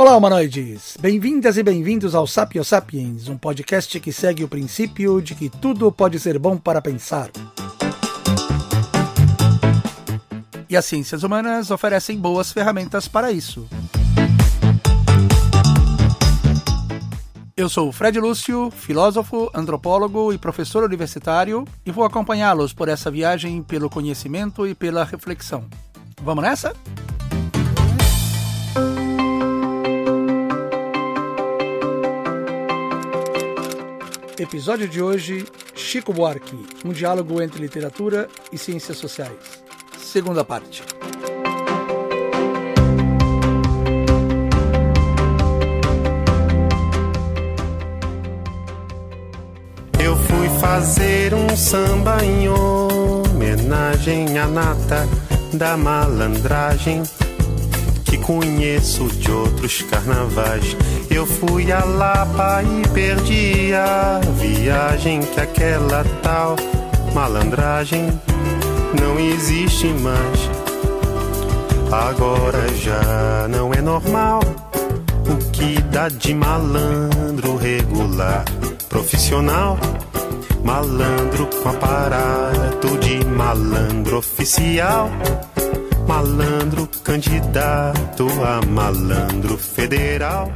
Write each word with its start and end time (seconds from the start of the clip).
Olá, 0.00 0.16
humanoides! 0.16 0.96
Bem-vindas 0.98 1.58
e 1.58 1.62
bem-vindos 1.62 2.14
ao 2.14 2.26
Sapio 2.26 2.64
Sapiens, 2.64 3.28
um 3.28 3.36
podcast 3.36 4.00
que 4.00 4.10
segue 4.10 4.42
o 4.42 4.48
princípio 4.48 5.20
de 5.20 5.34
que 5.34 5.50
tudo 5.50 5.92
pode 5.92 6.18
ser 6.18 6.38
bom 6.38 6.56
para 6.56 6.80
pensar. 6.80 7.28
E 10.70 10.74
as 10.74 10.86
ciências 10.86 11.22
humanas 11.22 11.70
oferecem 11.70 12.18
boas 12.18 12.50
ferramentas 12.50 13.06
para 13.06 13.30
isso. 13.30 13.68
Eu 17.54 17.68
sou 17.68 17.90
o 17.90 17.92
Fred 17.92 18.18
Lúcio, 18.18 18.70
filósofo, 18.70 19.50
antropólogo 19.54 20.32
e 20.32 20.38
professor 20.38 20.82
universitário, 20.82 21.66
e 21.84 21.90
vou 21.90 22.06
acompanhá-los 22.06 22.72
por 22.72 22.88
essa 22.88 23.10
viagem 23.10 23.62
pelo 23.62 23.90
conhecimento 23.90 24.66
e 24.66 24.74
pela 24.74 25.04
reflexão. 25.04 25.68
Vamos 26.22 26.42
nessa? 26.42 26.74
Episódio 34.40 34.88
de 34.88 35.02
hoje: 35.02 35.44
Chico 35.74 36.14
Buarque, 36.14 36.56
um 36.82 36.92
diálogo 36.92 37.42
entre 37.42 37.60
literatura 37.60 38.26
e 38.50 38.56
ciências 38.56 38.96
sociais. 38.96 39.62
Segunda 39.98 40.42
parte. 40.42 40.82
Eu 50.02 50.16
fui 50.16 50.48
fazer 50.58 51.34
um 51.34 51.54
samba 51.54 52.24
em 52.24 52.48
homenagem 52.48 54.38
à 54.38 54.46
nata 54.46 55.06
da 55.52 55.76
malandragem 55.76 57.02
que 58.10 58.18
conheço 58.18 59.06
de 59.06 59.30
outros 59.30 59.82
carnavais. 59.82 60.76
Eu 61.08 61.24
fui 61.24 61.70
a 61.70 61.84
Lapa 61.84 62.60
e 62.60 62.88
perdi 62.88 63.72
a 63.72 64.20
viagem 64.36 65.20
que 65.20 65.40
aquela 65.40 66.04
tal 66.20 66.56
malandragem 67.14 68.08
não 69.00 69.16
existe 69.16 69.86
mais. 69.86 70.50
Agora 71.92 72.66
já 72.74 73.46
não 73.48 73.72
é 73.72 73.80
normal 73.80 74.40
o 75.28 75.50
que 75.52 75.80
dá 75.82 76.08
de 76.08 76.34
malandro 76.34 77.56
regular, 77.56 78.44
profissional. 78.88 79.78
Malandro 80.64 81.46
com 81.62 81.68
aparato 81.68 82.98
de 82.98 83.24
malandro 83.24 84.18
oficial. 84.18 85.08
Malandro 86.10 86.88
candidato 87.04 88.26
a 88.44 88.60
malandro 88.66 89.56
federal. 89.56 90.48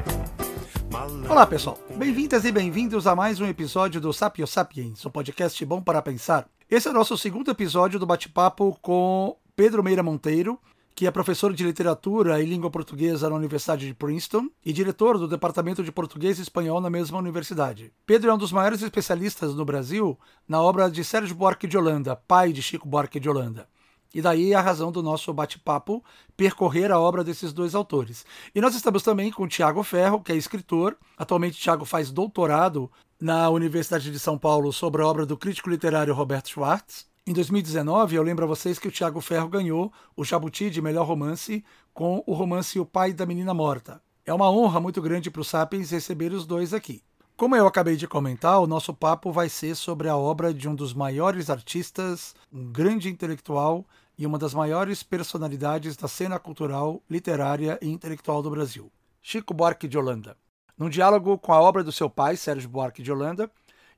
Olá, 1.28 1.46
pessoal. 1.46 1.78
Bem-vindas 1.96 2.44
e 2.44 2.50
bem-vindos 2.50 3.06
a 3.06 3.14
mais 3.14 3.40
um 3.40 3.46
episódio 3.46 4.00
do 4.00 4.12
Sapio 4.12 4.48
Sapiens, 4.48 5.06
um 5.06 5.10
podcast 5.10 5.64
bom 5.64 5.80
para 5.80 6.02
pensar. 6.02 6.48
Esse 6.68 6.88
é 6.88 6.90
o 6.90 6.94
nosso 6.94 7.16
segundo 7.16 7.52
episódio 7.52 8.00
do 8.00 8.04
bate-papo 8.06 8.76
com 8.82 9.36
Pedro 9.54 9.80
Meira 9.84 10.02
Monteiro, 10.02 10.58
que 10.92 11.06
é 11.06 11.10
professor 11.12 11.54
de 11.54 11.62
literatura 11.62 12.42
e 12.42 12.46
língua 12.46 12.68
portuguesa 12.68 13.30
na 13.30 13.36
Universidade 13.36 13.86
de 13.86 13.94
Princeton 13.94 14.48
e 14.66 14.72
diretor 14.72 15.18
do 15.18 15.28
Departamento 15.28 15.84
de 15.84 15.92
Português 15.92 16.40
e 16.40 16.42
Espanhol 16.42 16.80
na 16.80 16.90
mesma 16.90 17.16
universidade. 17.16 17.92
Pedro 18.04 18.32
é 18.32 18.34
um 18.34 18.38
dos 18.38 18.50
maiores 18.50 18.82
especialistas 18.82 19.54
no 19.54 19.64
Brasil 19.64 20.18
na 20.48 20.60
obra 20.60 20.90
de 20.90 21.04
Sérgio 21.04 21.36
Buarque 21.36 21.68
de 21.68 21.78
Holanda, 21.78 22.16
pai 22.16 22.52
de 22.52 22.60
Chico 22.60 22.88
Buarque 22.88 23.20
de 23.20 23.30
Holanda. 23.30 23.68
E 24.14 24.22
daí 24.22 24.54
a 24.54 24.60
razão 24.60 24.92
do 24.92 25.02
nosso 25.02 25.32
bate-papo 25.32 26.02
percorrer 26.36 26.92
a 26.92 27.00
obra 27.00 27.24
desses 27.24 27.52
dois 27.52 27.74
autores. 27.74 28.24
E 28.54 28.60
nós 28.60 28.74
estamos 28.76 29.02
também 29.02 29.32
com 29.32 29.42
o 29.42 29.48
Tiago 29.48 29.82
Ferro, 29.82 30.22
que 30.22 30.30
é 30.30 30.36
escritor. 30.36 30.96
Atualmente, 31.18 31.58
Tiago 31.58 31.84
faz 31.84 32.12
doutorado 32.12 32.90
na 33.20 33.50
Universidade 33.50 34.10
de 34.12 34.18
São 34.18 34.38
Paulo 34.38 34.72
sobre 34.72 35.02
a 35.02 35.06
obra 35.06 35.26
do 35.26 35.36
crítico 35.36 35.68
literário 35.68 36.14
Roberto 36.14 36.50
Schwartz. 36.50 37.06
Em 37.26 37.32
2019, 37.32 38.14
eu 38.14 38.22
lembro 38.22 38.44
a 38.44 38.48
vocês 38.48 38.78
que 38.78 38.86
o 38.86 38.90
Tiago 38.90 39.20
Ferro 39.20 39.48
ganhou 39.48 39.92
o 40.14 40.24
Jabuti 40.24 40.68
de 40.70 40.82
melhor 40.82 41.06
romance 41.06 41.64
com 41.92 42.22
o 42.26 42.34
romance 42.34 42.78
O 42.78 42.84
Pai 42.84 43.12
da 43.12 43.24
Menina 43.26 43.54
Morta. 43.54 44.00
É 44.26 44.32
uma 44.32 44.50
honra 44.50 44.78
muito 44.78 45.02
grande 45.02 45.30
para 45.30 45.40
o 45.40 45.44
Sapiens 45.44 45.90
receber 45.90 46.32
os 46.32 46.46
dois 46.46 46.72
aqui. 46.72 47.02
Como 47.36 47.56
eu 47.56 47.66
acabei 47.66 47.96
de 47.96 48.06
comentar, 48.06 48.60
o 48.60 48.66
nosso 48.66 48.94
papo 48.94 49.32
vai 49.32 49.48
ser 49.48 49.74
sobre 49.74 50.08
a 50.08 50.16
obra 50.16 50.54
de 50.54 50.68
um 50.68 50.74
dos 50.74 50.94
maiores 50.94 51.50
artistas, 51.50 52.32
um 52.52 52.70
grande 52.70 53.08
intelectual 53.08 53.84
e 54.16 54.26
uma 54.26 54.38
das 54.38 54.54
maiores 54.54 55.02
personalidades 55.02 55.96
da 55.96 56.08
cena 56.08 56.38
cultural, 56.38 57.02
literária 57.08 57.78
e 57.82 57.88
intelectual 57.88 58.42
do 58.42 58.50
Brasil, 58.50 58.90
Chico 59.20 59.52
Buarque 59.52 59.88
de 59.88 59.98
Holanda. 59.98 60.36
Num 60.76 60.88
diálogo 60.88 61.38
com 61.38 61.52
a 61.52 61.60
obra 61.60 61.82
do 61.82 61.92
seu 61.92 62.10
pai, 62.10 62.36
Sérgio 62.36 62.68
Buarque 62.68 63.02
de 63.02 63.12
Holanda, 63.12 63.50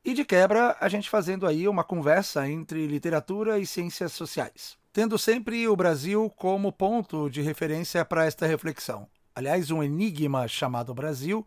e 0.05 0.15
de 0.15 0.25
quebra 0.25 0.77
a 0.81 0.89
gente 0.89 1.11
fazendo 1.11 1.47
aí 1.47 1.67
uma 1.67 1.83
conversa 1.83 2.49
entre 2.49 2.87
literatura 2.87 3.59
e 3.59 3.67
ciências 3.67 4.13
sociais, 4.13 4.77
tendo 4.93 5.19
sempre 5.19 5.67
o 5.67 5.75
Brasil 5.75 6.31
como 6.37 6.73
ponto 6.73 7.29
de 7.29 7.43
referência 7.43 8.05
para 8.05 8.25
esta 8.25 8.47
reflexão. 8.47 9.09
Aliás, 9.35 9.71
um 9.71 9.83
enigma 9.83 10.47
chamado 10.47 10.95
Brasil, 10.95 11.45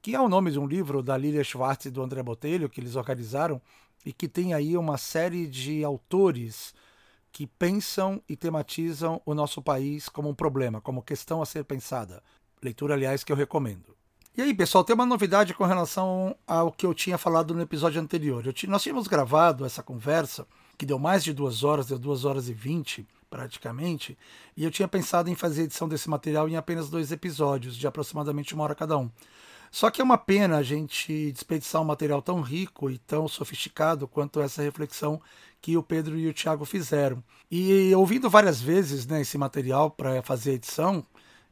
que 0.00 0.14
é 0.14 0.20
o 0.20 0.28
nome 0.28 0.50
de 0.50 0.58
um 0.58 0.66
livro 0.66 1.02
da 1.02 1.16
Lilia 1.16 1.44
Schwartz 1.44 1.86
e 1.86 1.90
do 1.90 2.02
André 2.02 2.22
Botelho 2.22 2.68
que 2.68 2.80
eles 2.80 2.96
organizaram 2.96 3.60
e 4.06 4.12
que 4.12 4.28
tem 4.28 4.54
aí 4.54 4.76
uma 4.76 4.96
série 4.96 5.46
de 5.46 5.84
autores 5.84 6.72
que 7.32 7.46
pensam 7.46 8.22
e 8.28 8.36
tematizam 8.36 9.20
o 9.24 9.34
nosso 9.34 9.62
país 9.62 10.08
como 10.08 10.28
um 10.28 10.34
problema, 10.34 10.80
como 10.80 11.02
questão 11.02 11.40
a 11.42 11.46
ser 11.46 11.64
pensada. 11.64 12.22
Leitura, 12.62 12.94
aliás, 12.94 13.22
que 13.22 13.32
eu 13.32 13.36
recomendo. 13.36 13.96
E 14.36 14.42
aí, 14.42 14.54
pessoal, 14.54 14.84
tem 14.84 14.94
uma 14.94 15.04
novidade 15.04 15.52
com 15.52 15.64
relação 15.64 16.36
ao 16.46 16.70
que 16.70 16.86
eu 16.86 16.94
tinha 16.94 17.18
falado 17.18 17.54
no 17.54 17.60
episódio 17.60 18.00
anterior. 18.00 18.44
nós 18.68 18.82
tínhamos 18.82 19.08
gravado 19.08 19.64
essa 19.64 19.82
conversa, 19.82 20.46
que 20.76 20.86
deu 20.86 20.98
mais 20.98 21.24
de 21.24 21.32
duas 21.32 21.64
horas, 21.64 21.86
deu 21.86 21.98
duas 21.98 22.24
horas 22.24 22.48
e 22.48 22.52
vinte, 22.52 23.04
praticamente, 23.28 24.16
e 24.56 24.64
eu 24.64 24.70
tinha 24.70 24.86
pensado 24.86 25.28
em 25.28 25.34
fazer 25.34 25.62
a 25.62 25.64
edição 25.64 25.88
desse 25.88 26.08
material 26.08 26.48
em 26.48 26.56
apenas 26.56 26.88
dois 26.88 27.10
episódios, 27.10 27.76
de 27.76 27.86
aproximadamente 27.86 28.54
uma 28.54 28.64
hora 28.64 28.76
cada 28.76 28.96
um. 28.96 29.10
Só 29.70 29.90
que 29.90 30.00
é 30.00 30.04
uma 30.04 30.16
pena 30.16 30.56
a 30.56 30.62
gente 30.62 31.30
desperdiçar 31.32 31.82
um 31.82 31.84
material 31.84 32.22
tão 32.22 32.40
rico 32.40 32.90
e 32.90 32.96
tão 32.96 33.28
sofisticado 33.28 34.08
quanto 34.08 34.40
essa 34.40 34.62
reflexão 34.62 35.20
que 35.60 35.76
o 35.76 35.82
Pedro 35.82 36.18
e 36.18 36.28
o 36.28 36.32
Tiago 36.32 36.64
fizeram. 36.64 37.22
E 37.50 37.94
ouvindo 37.94 38.30
várias 38.30 38.60
vezes 38.60 39.06
né, 39.06 39.20
esse 39.20 39.36
material 39.36 39.90
para 39.90 40.22
fazer 40.22 40.52
a 40.52 40.54
edição, 40.54 41.04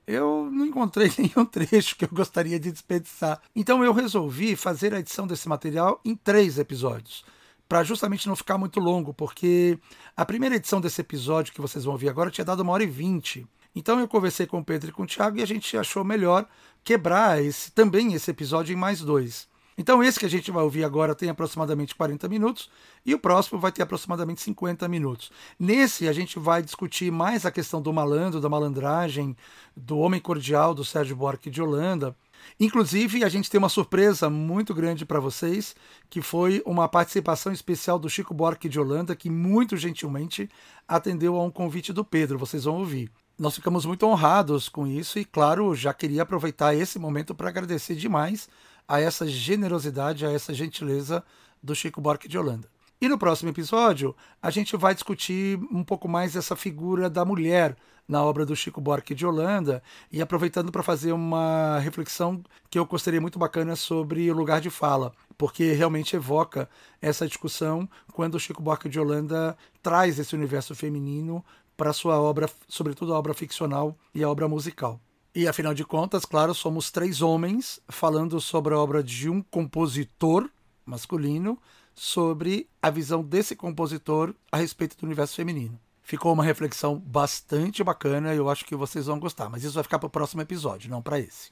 eu 0.06 0.48
não 0.52 0.64
encontrei 0.64 1.10
nenhum 1.18 1.44
trecho 1.44 1.96
que 1.96 2.04
eu 2.04 2.10
gostaria 2.12 2.58
de 2.60 2.70
desperdiçar. 2.70 3.40
Então 3.54 3.84
eu 3.84 3.92
resolvi 3.92 4.54
fazer 4.54 4.94
a 4.94 5.00
edição 5.00 5.26
desse 5.26 5.48
material 5.48 6.00
em 6.04 6.14
três 6.14 6.58
episódios, 6.58 7.24
para 7.68 7.82
justamente 7.82 8.28
não 8.28 8.36
ficar 8.36 8.56
muito 8.56 8.78
longo, 8.78 9.12
porque 9.12 9.78
a 10.16 10.24
primeira 10.24 10.56
edição 10.56 10.80
desse 10.80 11.00
episódio 11.00 11.52
que 11.52 11.60
vocês 11.60 11.84
vão 11.84 11.94
ouvir 11.94 12.08
agora 12.08 12.30
tinha 12.30 12.44
dado 12.44 12.60
uma 12.60 12.72
hora 12.72 12.84
e 12.84 12.86
vinte. 12.86 13.46
Então 13.74 13.98
eu 14.00 14.08
conversei 14.08 14.46
com 14.46 14.58
o 14.58 14.64
Pedro 14.64 14.90
e 14.90 14.92
com 14.92 15.02
o 15.02 15.06
Thiago 15.06 15.38
e 15.38 15.42
a 15.42 15.46
gente 15.46 15.76
achou 15.76 16.04
melhor 16.04 16.48
quebrar 16.84 17.42
esse, 17.42 17.72
também 17.72 18.14
esse 18.14 18.30
episódio 18.30 18.72
em 18.72 18.76
mais 18.76 19.00
dois. 19.00 19.48
Então 19.78 20.02
esse 20.02 20.18
que 20.18 20.24
a 20.24 20.30
gente 20.30 20.50
vai 20.50 20.62
ouvir 20.62 20.84
agora 20.84 21.14
tem 21.14 21.28
aproximadamente 21.28 21.94
40 21.94 22.26
minutos 22.28 22.70
e 23.04 23.14
o 23.14 23.18
próximo 23.18 23.58
vai 23.58 23.70
ter 23.70 23.82
aproximadamente 23.82 24.40
50 24.40 24.88
minutos. 24.88 25.30
Nesse 25.58 26.08
a 26.08 26.12
gente 26.12 26.38
vai 26.38 26.62
discutir 26.62 27.12
mais 27.12 27.44
a 27.44 27.50
questão 27.50 27.82
do 27.82 27.92
malandro, 27.92 28.40
da 28.40 28.48
malandragem, 28.48 29.36
do 29.76 29.98
homem 29.98 30.20
cordial 30.20 30.74
do 30.74 30.84
Sérgio 30.84 31.14
Buarque 31.14 31.50
de 31.50 31.60
Holanda. 31.60 32.16
Inclusive, 32.58 33.24
a 33.24 33.28
gente 33.28 33.50
tem 33.50 33.58
uma 33.58 33.68
surpresa 33.68 34.30
muito 34.30 34.72
grande 34.72 35.04
para 35.04 35.20
vocês, 35.20 35.74
que 36.08 36.22
foi 36.22 36.62
uma 36.64 36.88
participação 36.88 37.52
especial 37.52 37.98
do 37.98 38.08
Chico 38.08 38.32
Buarque 38.32 38.68
de 38.68 38.78
Holanda, 38.78 39.16
que 39.16 39.28
muito 39.28 39.76
gentilmente 39.76 40.48
atendeu 40.86 41.36
a 41.36 41.42
um 41.42 41.50
convite 41.50 41.92
do 41.92 42.04
Pedro, 42.04 42.38
vocês 42.38 42.64
vão 42.64 42.78
ouvir 42.78 43.10
nós 43.38 43.54
ficamos 43.54 43.84
muito 43.84 44.06
honrados 44.06 44.68
com 44.68 44.86
isso 44.86 45.18
e, 45.18 45.24
claro, 45.24 45.74
já 45.74 45.92
queria 45.92 46.22
aproveitar 46.22 46.74
esse 46.74 46.98
momento 46.98 47.34
para 47.34 47.48
agradecer 47.48 47.94
demais 47.94 48.48
a 48.88 49.00
essa 49.00 49.26
generosidade, 49.26 50.26
a 50.26 50.32
essa 50.32 50.54
gentileza 50.54 51.24
do 51.62 51.74
Chico 51.74 52.00
Buarque 52.00 52.28
de 52.28 52.38
Holanda. 52.38 52.68
E 53.00 53.08
no 53.08 53.18
próximo 53.18 53.50
episódio, 53.50 54.16
a 54.40 54.50
gente 54.50 54.76
vai 54.76 54.94
discutir 54.94 55.58
um 55.70 55.84
pouco 55.84 56.08
mais 56.08 56.34
essa 56.34 56.56
figura 56.56 57.10
da 57.10 57.24
mulher 57.24 57.76
na 58.08 58.22
obra 58.22 58.46
do 58.46 58.56
Chico 58.56 58.80
Buarque 58.80 59.14
de 59.14 59.26
Holanda 59.26 59.82
e 60.10 60.22
aproveitando 60.22 60.72
para 60.72 60.82
fazer 60.82 61.12
uma 61.12 61.78
reflexão 61.80 62.42
que 62.70 62.78
eu 62.78 62.86
gostaria 62.86 63.20
muito 63.20 63.38
bacana 63.38 63.76
sobre 63.76 64.30
o 64.30 64.34
lugar 64.34 64.60
de 64.60 64.70
fala, 64.70 65.12
porque 65.36 65.72
realmente 65.72 66.16
evoca 66.16 66.70
essa 67.02 67.26
discussão 67.26 67.88
quando 68.12 68.36
o 68.36 68.40
Chico 68.40 68.62
Buarque 68.62 68.88
de 68.88 68.98
Holanda 68.98 69.56
traz 69.82 70.18
esse 70.18 70.34
universo 70.34 70.74
feminino 70.74 71.44
para 71.76 71.92
sua 71.92 72.18
obra, 72.18 72.48
sobretudo 72.68 73.12
a 73.12 73.18
obra 73.18 73.34
ficcional 73.34 73.94
e 74.14 74.22
a 74.22 74.28
obra 74.28 74.48
musical. 74.48 75.00
E 75.36 75.46
afinal 75.46 75.74
de 75.74 75.84
contas, 75.84 76.24
claro, 76.24 76.54
somos 76.54 76.90
três 76.90 77.20
homens 77.20 77.78
falando 77.90 78.40
sobre 78.40 78.72
a 78.72 78.78
obra 78.78 79.02
de 79.02 79.28
um 79.28 79.42
compositor 79.42 80.48
masculino, 80.86 81.60
sobre 81.94 82.70
a 82.80 82.88
visão 82.88 83.22
desse 83.22 83.54
compositor 83.54 84.34
a 84.50 84.56
respeito 84.56 84.96
do 84.96 85.04
universo 85.04 85.34
feminino. 85.34 85.78
Ficou 86.02 86.32
uma 86.32 86.42
reflexão 86.42 86.98
bastante 86.98 87.84
bacana 87.84 88.32
e 88.32 88.38
eu 88.38 88.48
acho 88.48 88.64
que 88.64 88.74
vocês 88.74 89.04
vão 89.04 89.20
gostar, 89.20 89.50
mas 89.50 89.62
isso 89.62 89.74
vai 89.74 89.82
ficar 89.82 89.98
para 89.98 90.06
o 90.06 90.10
próximo 90.10 90.40
episódio, 90.40 90.90
não 90.90 91.02
para 91.02 91.20
esse. 91.20 91.50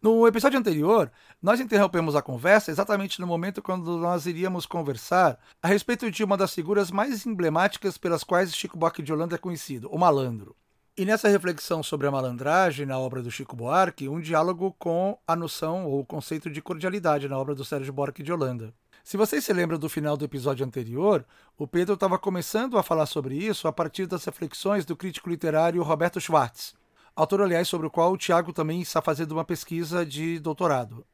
No 0.00 0.26
episódio 0.26 0.58
anterior, 0.58 1.12
nós 1.42 1.60
interrompemos 1.60 2.16
a 2.16 2.22
conversa 2.22 2.70
exatamente 2.70 3.20
no 3.20 3.26
momento 3.26 3.60
quando 3.60 3.98
nós 3.98 4.24
iríamos 4.24 4.64
conversar 4.64 5.38
a 5.62 5.68
respeito 5.68 6.10
de 6.10 6.24
uma 6.24 6.38
das 6.38 6.54
figuras 6.54 6.90
mais 6.90 7.26
emblemáticas 7.26 7.98
pelas 7.98 8.24
quais 8.24 8.56
Chico 8.56 8.78
Buarque 8.78 9.02
de 9.02 9.12
Holanda 9.12 9.34
é 9.34 9.38
conhecido, 9.38 9.90
o 9.92 9.98
malandro. 9.98 10.56
E 10.96 11.04
nessa 11.04 11.28
reflexão 11.28 11.82
sobre 11.82 12.06
a 12.06 12.10
malandragem 12.10 12.84
na 12.84 12.98
obra 12.98 13.22
do 13.22 13.30
Chico 13.30 13.56
Buarque, 13.56 14.08
um 14.08 14.20
diálogo 14.20 14.74
com 14.78 15.16
a 15.26 15.36
noção 15.36 15.86
ou 15.86 16.00
o 16.00 16.04
conceito 16.04 16.50
de 16.50 16.60
cordialidade 16.60 17.28
na 17.28 17.38
obra 17.38 17.54
do 17.54 17.64
Sérgio 17.64 17.92
Buarque 17.92 18.22
de 18.22 18.32
Holanda. 18.32 18.74
Se 19.02 19.16
vocês 19.16 19.44
se 19.44 19.52
lembram 19.52 19.78
do 19.78 19.88
final 19.88 20.16
do 20.16 20.24
episódio 20.24 20.66
anterior, 20.66 21.24
o 21.56 21.66
Pedro 21.66 21.94
estava 21.94 22.18
começando 22.18 22.76
a 22.76 22.82
falar 22.82 23.06
sobre 23.06 23.34
isso 23.34 23.66
a 23.66 23.72
partir 23.72 24.06
das 24.06 24.24
reflexões 24.24 24.84
do 24.84 24.96
crítico 24.96 25.30
literário 25.30 25.82
Roberto 25.82 26.20
Schwartz, 26.20 26.74
autor, 27.16 27.42
aliás, 27.42 27.66
sobre 27.66 27.86
o 27.86 27.90
qual 27.90 28.12
o 28.12 28.18
Tiago 28.18 28.52
também 28.52 28.80
está 28.82 29.00
fazendo 29.00 29.32
uma 29.32 29.44
pesquisa 29.44 30.04
de 30.04 30.38
doutorado. 30.38 31.06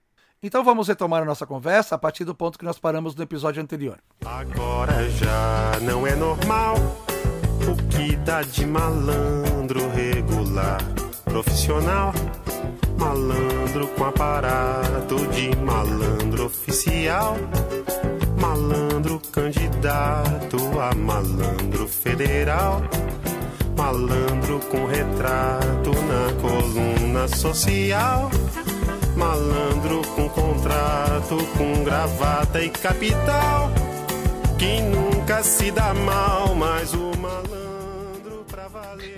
Então 0.42 0.64
vamos 0.64 0.88
retomar 0.88 1.22
a 1.22 1.26
nossa 1.26 1.46
conversa 1.46 1.94
a 1.94 1.98
partir 1.98 2.24
do 2.24 2.34
ponto 2.34 2.58
que 2.58 2.64
nós 2.64 2.78
paramos 2.78 3.14
no 3.14 3.22
episódio 3.22 3.62
anterior. 3.62 3.98
Agora 4.24 5.08
já 5.10 5.78
não 5.80 6.06
é 6.06 6.14
normal 6.14 7.05
que 7.90 8.16
dá 8.16 8.42
de 8.42 8.66
malandro 8.66 9.88
regular, 9.90 10.78
profissional, 11.24 12.12
malandro 12.98 13.88
com 13.88 14.04
aparato 14.04 15.16
de 15.28 15.54
malandro 15.56 16.46
oficial, 16.46 17.36
malandro 18.40 19.20
candidato 19.32 20.58
a 20.80 20.94
malandro 20.94 21.86
federal 21.86 22.82
Malandro 23.76 24.58
com 24.70 24.86
retrato 24.86 25.90
na 25.90 26.32
coluna 26.40 27.28
social. 27.28 28.30
Malandro 29.14 30.00
com 30.14 30.28
contrato, 30.30 31.36
com 31.58 31.84
gravata 31.84 32.62
e 32.62 32.70
capital. 32.70 33.70
Quem 34.58 34.82
nunca 34.82 35.42
se 35.42 35.70
dá 35.70 35.92
mal, 35.92 36.54
mas 36.54 36.94
o 36.94 37.12
malandro. 37.18 37.55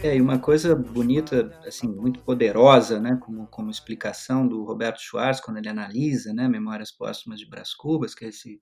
É, 0.00 0.16
e 0.16 0.20
uma 0.20 0.38
coisa 0.38 0.76
bonita, 0.76 1.50
assim, 1.66 1.88
muito 1.88 2.20
poderosa, 2.20 3.00
né, 3.00 3.18
como, 3.20 3.48
como 3.48 3.68
explicação 3.68 4.46
do 4.46 4.62
Roberto 4.62 5.00
Schwartz, 5.00 5.40
quando 5.40 5.56
ele 5.56 5.68
analisa, 5.68 6.32
né, 6.32 6.46
Memórias 6.46 6.92
Póstumas 6.92 7.40
de 7.40 7.48
Brás 7.48 7.74
Cubas, 7.74 8.14
que 8.14 8.24
é 8.24 8.28
esse 8.28 8.60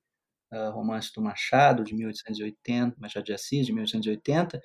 uh, 0.53 0.71
romance 0.73 1.12
do 1.15 1.21
Machado, 1.23 1.85
de 1.85 1.94
1880, 1.94 2.97
Machado 2.99 3.25
de 3.25 3.35
Assis, 3.35 3.67
de 3.67 3.73
1880, 3.73 4.61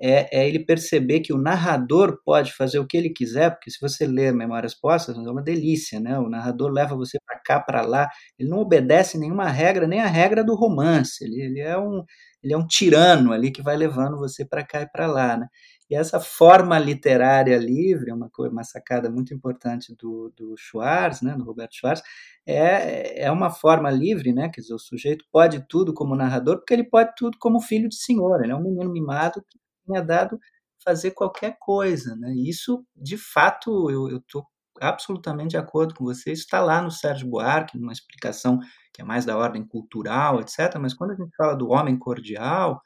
é, 0.00 0.40
é, 0.40 0.48
ele 0.48 0.64
perceber 0.64 1.20
que 1.20 1.32
o 1.32 1.38
narrador 1.38 2.20
pode 2.24 2.52
fazer 2.52 2.78
o 2.80 2.86
que 2.86 2.96
ele 2.96 3.10
quiser, 3.10 3.50
porque 3.50 3.70
se 3.70 3.78
você 3.80 4.06
ler 4.06 4.32
Memórias 4.34 4.74
Postas, 4.74 5.16
é 5.16 5.20
uma 5.30 5.42
delícia, 5.42 6.00
né? 6.00 6.18
O 6.18 6.28
narrador 6.28 6.70
leva 6.72 6.96
você 6.96 7.18
para 7.24 7.38
cá, 7.40 7.60
para 7.60 7.82
lá, 7.82 8.08
ele 8.38 8.48
não 8.48 8.58
obedece 8.58 9.18
nenhuma 9.18 9.48
regra, 9.48 9.86
nem 9.86 10.00
a 10.00 10.06
regra 10.06 10.42
do 10.44 10.54
romance, 10.54 11.24
ele, 11.24 11.40
ele, 11.40 11.60
é, 11.60 11.78
um, 11.78 12.04
ele 12.42 12.52
é 12.52 12.58
um 12.58 12.66
tirano 12.66 13.32
ali 13.32 13.50
que 13.50 13.62
vai 13.62 13.76
levando 13.76 14.18
você 14.18 14.44
para 14.44 14.64
cá 14.64 14.82
e 14.82 14.90
para 14.90 15.06
lá, 15.06 15.36
né? 15.36 15.46
E 15.88 15.94
essa 15.94 16.18
forma 16.18 16.78
literária 16.78 17.56
livre, 17.56 18.12
uma, 18.12 18.28
uma 18.38 18.64
sacada 18.64 19.08
muito 19.08 19.32
importante 19.32 19.94
do, 19.96 20.32
do 20.36 20.56
Schwartz, 20.56 21.22
né, 21.22 21.34
do 21.36 21.44
Roberto 21.44 21.74
Schwartz, 21.76 22.02
é, 22.44 23.24
é 23.24 23.30
uma 23.30 23.50
forma 23.50 23.90
livre, 23.90 24.32
né, 24.32 24.48
quer 24.48 24.60
dizer, 24.60 24.74
o 24.74 24.78
sujeito 24.78 25.24
pode 25.30 25.64
tudo 25.68 25.94
como 25.94 26.16
narrador, 26.16 26.56
porque 26.56 26.74
ele 26.74 26.84
pode 26.84 27.12
tudo 27.16 27.38
como 27.38 27.60
filho 27.60 27.88
de 27.88 27.96
senhor, 27.96 28.42
ele 28.42 28.52
é 28.52 28.56
um 28.56 28.62
menino 28.62 28.90
mimado 28.90 29.42
que 29.48 29.58
tinha 29.86 30.02
dado 30.02 30.38
fazer 30.84 31.12
qualquer 31.12 31.56
coisa. 31.58 32.16
Né? 32.16 32.32
E 32.32 32.48
isso, 32.48 32.84
de 32.94 33.16
fato, 33.16 33.90
eu 33.90 34.18
estou 34.18 34.46
absolutamente 34.80 35.50
de 35.50 35.56
acordo 35.56 35.94
com 35.94 36.04
você, 36.04 36.32
está 36.32 36.60
lá 36.60 36.82
no 36.82 36.90
Sérgio 36.90 37.28
Buarque, 37.28 37.78
numa 37.78 37.92
explicação 37.92 38.58
que 38.92 39.02
é 39.02 39.04
mais 39.04 39.24
da 39.24 39.36
ordem 39.36 39.66
cultural, 39.66 40.40
etc. 40.40 40.76
Mas 40.80 40.94
quando 40.94 41.12
a 41.12 41.14
gente 41.14 41.34
fala 41.36 41.54
do 41.54 41.68
homem 41.70 41.98
cordial, 41.98 42.80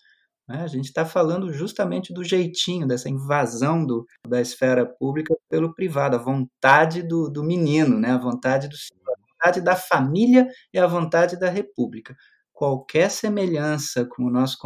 a 0.56 0.66
gente 0.66 0.86
está 0.86 1.04
falando 1.04 1.52
justamente 1.52 2.12
do 2.12 2.24
jeitinho, 2.24 2.86
dessa 2.86 3.08
invasão 3.08 3.84
do, 3.84 4.06
da 4.26 4.40
esfera 4.40 4.86
pública 4.86 5.34
pelo 5.48 5.74
privado, 5.74 6.16
a 6.16 6.18
vontade 6.18 7.02
do, 7.02 7.28
do 7.28 7.44
menino, 7.44 7.98
né, 7.98 8.10
a 8.10 8.18
vontade 8.18 8.68
do 8.68 8.74
a 8.74 9.44
vontade 9.44 9.60
da 9.62 9.76
família 9.76 10.46
e 10.72 10.78
a 10.78 10.86
vontade 10.86 11.38
da 11.38 11.48
república. 11.48 12.14
Qualquer 12.52 13.10
semelhança 13.10 14.04
com 14.04 14.24
o 14.24 14.30
nosso, 14.30 14.58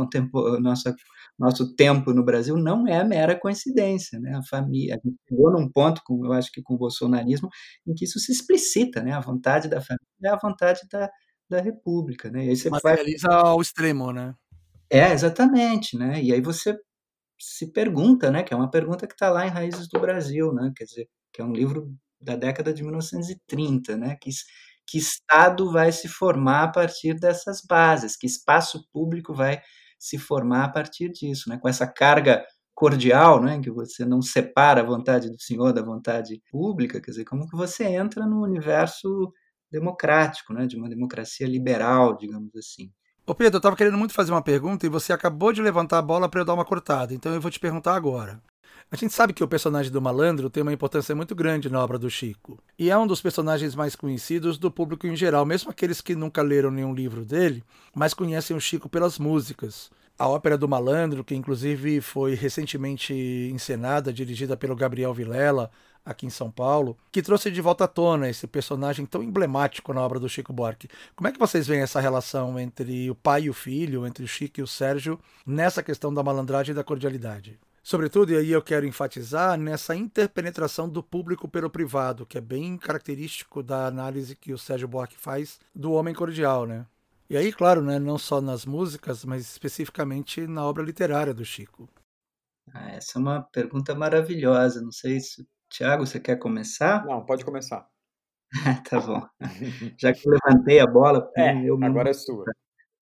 nosso 0.60 0.94
nosso 1.38 1.74
tempo 1.74 2.12
no 2.12 2.24
Brasil 2.24 2.56
não 2.56 2.86
é 2.86 3.02
mera 3.02 3.38
coincidência, 3.38 4.18
né? 4.20 4.36
A 4.36 4.42
família, 4.44 5.00
gente 5.04 5.16
chegou 5.28 5.50
num 5.50 5.70
ponto, 5.70 6.00
com, 6.04 6.24
eu 6.24 6.32
acho 6.32 6.50
que 6.52 6.62
com 6.62 6.74
o 6.74 6.78
bolsonarismo, 6.78 7.48
em 7.86 7.94
que 7.94 8.04
isso 8.04 8.18
se 8.18 8.32
explicita, 8.32 9.02
né? 9.02 9.12
A 9.12 9.20
vontade 9.20 9.68
da 9.68 9.80
família 9.80 10.04
é 10.24 10.28
a 10.28 10.38
vontade 10.38 10.82
da, 10.90 11.10
da 11.50 11.60
república, 11.60 12.30
né? 12.30 12.46
E 12.46 12.50
aí 12.50 12.56
você 12.56 12.70
Materializa 12.70 13.28
vai... 13.28 13.40
ao 13.40 13.60
extremo, 13.60 14.12
né? 14.12 14.34
É, 14.94 15.12
exatamente, 15.12 15.96
né? 15.98 16.22
E 16.22 16.32
aí 16.32 16.40
você 16.40 16.78
se 17.40 17.72
pergunta, 17.72 18.30
né? 18.30 18.42
Que 18.44 18.54
é 18.54 18.56
uma 18.58 18.70
pergunta 18.70 19.06
que 19.06 19.14
está 19.14 19.30
lá 19.30 19.46
em 19.46 19.50
Raízes 19.50 19.88
do 19.88 20.00
Brasil, 20.00 20.52
né? 20.54 20.72
Quer 20.76 20.84
dizer, 20.84 21.08
que 21.32 21.42
é 21.42 21.44
um 21.44 21.52
livro 21.52 21.92
da 22.20 22.36
década 22.36 22.72
de 22.74 22.82
1930, 22.84 23.96
né? 23.96 24.16
Que, 24.20 24.30
que 24.86 24.98
Estado 24.98 25.72
vai 25.72 25.92
se 25.92 26.08
formar 26.08 26.64
a 26.64 26.68
partir 26.72 27.14
dessas 27.14 27.62
bases, 27.68 28.16
que 28.16 28.26
espaço 28.26 28.86
público 28.92 29.34
vai 29.34 29.62
se 29.98 30.18
formar 30.18 30.64
a 30.66 30.68
partir 30.70 31.10
disso, 31.12 31.48
né? 31.50 31.58
com 31.58 31.68
essa 31.68 31.86
carga 31.88 32.44
cordial, 32.74 33.42
né, 33.42 33.60
que 33.60 33.70
você 33.70 34.04
não 34.06 34.22
separa 34.22 34.80
a 34.82 34.84
vontade 34.84 35.30
do 35.30 35.40
Senhor 35.42 35.72
da 35.74 35.82
vontade 35.82 36.42
pública, 36.50 37.00
quer 37.00 37.10
dizer, 37.12 37.24
como 37.26 37.48
que 37.48 37.56
você 37.56 37.84
entra 37.84 38.26
no 38.26 38.42
universo 38.42 39.32
democrático, 39.70 40.54
né, 40.54 40.66
de 40.66 40.76
uma 40.76 40.88
democracia 40.88 41.46
liberal, 41.48 42.16
digamos 42.16 42.54
assim. 42.56 42.92
Ô 43.26 43.34
Pedro, 43.34 43.56
eu 43.56 43.58
estava 43.58 43.74
querendo 43.74 43.96
muito 43.96 44.12
fazer 44.12 44.32
uma 44.32 44.42
pergunta 44.42 44.84
e 44.84 44.90
você 44.90 45.10
acabou 45.10 45.50
de 45.50 45.62
levantar 45.62 45.96
a 45.96 46.02
bola 46.02 46.28
para 46.28 46.42
eu 46.42 46.44
dar 46.44 46.52
uma 46.52 46.64
cortada, 46.64 47.14
então 47.14 47.32
eu 47.32 47.40
vou 47.40 47.50
te 47.50 47.58
perguntar 47.58 47.94
agora. 47.94 48.38
A 48.92 48.96
gente 48.96 49.14
sabe 49.14 49.32
que 49.32 49.42
o 49.42 49.48
personagem 49.48 49.90
do 49.90 50.00
malandro 50.00 50.50
tem 50.50 50.62
uma 50.62 50.74
importância 50.74 51.14
muito 51.14 51.34
grande 51.34 51.70
na 51.70 51.82
obra 51.82 51.98
do 51.98 52.10
Chico. 52.10 52.58
E 52.78 52.90
é 52.90 52.98
um 52.98 53.06
dos 53.06 53.22
personagens 53.22 53.74
mais 53.74 53.96
conhecidos 53.96 54.58
do 54.58 54.70
público 54.70 55.06
em 55.06 55.16
geral, 55.16 55.46
mesmo 55.46 55.70
aqueles 55.70 56.02
que 56.02 56.14
nunca 56.14 56.42
leram 56.42 56.70
nenhum 56.70 56.92
livro 56.92 57.24
dele, 57.24 57.64
mas 57.94 58.12
conhecem 58.12 58.54
o 58.54 58.60
Chico 58.60 58.90
pelas 58.90 59.18
músicas. 59.18 59.90
A 60.18 60.28
ópera 60.28 60.58
do 60.58 60.68
Malandro, 60.68 61.24
que 61.24 61.34
inclusive 61.34 62.02
foi 62.02 62.34
recentemente 62.34 63.14
encenada, 63.50 64.12
dirigida 64.12 64.54
pelo 64.54 64.76
Gabriel 64.76 65.14
Vilela, 65.14 65.70
aqui 66.04 66.26
em 66.26 66.30
São 66.30 66.50
Paulo, 66.50 66.96
que 67.10 67.22
trouxe 67.22 67.50
de 67.50 67.60
volta 67.60 67.84
à 67.84 67.88
tona 67.88 68.28
esse 68.28 68.46
personagem 68.46 69.06
tão 69.06 69.22
emblemático 69.22 69.92
na 69.92 70.00
obra 70.00 70.20
do 70.20 70.28
Chico 70.28 70.52
Buarque. 70.52 70.88
Como 71.16 71.28
é 71.28 71.32
que 71.32 71.38
vocês 71.38 71.66
veem 71.66 71.82
essa 71.82 72.00
relação 72.00 72.58
entre 72.58 73.10
o 73.10 73.14
pai 73.14 73.44
e 73.44 73.50
o 73.50 73.54
filho, 73.54 74.06
entre 74.06 74.24
o 74.24 74.28
Chico 74.28 74.60
e 74.60 74.62
o 74.62 74.66
Sérgio, 74.66 75.18
nessa 75.46 75.82
questão 75.82 76.12
da 76.12 76.22
malandragem 76.22 76.72
e 76.72 76.76
da 76.76 76.84
cordialidade? 76.84 77.58
Sobretudo, 77.82 78.32
e 78.32 78.36
aí 78.36 78.50
eu 78.50 78.62
quero 78.62 78.86
enfatizar, 78.86 79.58
nessa 79.58 79.94
interpenetração 79.94 80.88
do 80.88 81.02
público 81.02 81.46
pelo 81.46 81.68
privado, 81.68 82.24
que 82.24 82.38
é 82.38 82.40
bem 82.40 82.78
característico 82.78 83.62
da 83.62 83.86
análise 83.86 84.34
que 84.34 84.54
o 84.54 84.58
Sérgio 84.58 84.88
Buarque 84.88 85.18
faz 85.18 85.60
do 85.74 85.92
homem 85.92 86.14
cordial, 86.14 86.66
né? 86.66 86.86
E 87.28 87.36
aí, 87.36 87.52
claro, 87.52 87.82
né, 87.82 87.98
não 87.98 88.18
só 88.18 88.40
nas 88.40 88.64
músicas, 88.66 89.24
mas 89.24 89.42
especificamente 89.42 90.46
na 90.46 90.64
obra 90.64 90.82
literária 90.82 91.34
do 91.34 91.44
Chico. 91.44 91.88
Ah, 92.72 92.90
essa 92.92 93.18
é 93.18 93.20
uma 93.20 93.42
pergunta 93.42 93.94
maravilhosa. 93.94 94.80
Não 94.80 94.92
sei 94.92 95.20
se. 95.20 95.46
Tiago, 95.74 96.06
você 96.06 96.20
quer 96.20 96.36
começar? 96.36 97.04
Não, 97.04 97.24
pode 97.24 97.44
começar. 97.44 97.84
tá 98.88 99.00
bom. 99.00 99.26
Já 99.98 100.12
que 100.12 100.20
eu 100.24 100.32
levantei 100.32 100.78
a 100.78 100.86
bola, 100.86 101.28
é, 101.36 101.68
eu 101.68 101.76
agora 101.82 102.10
é 102.10 102.12
sua. 102.12 102.44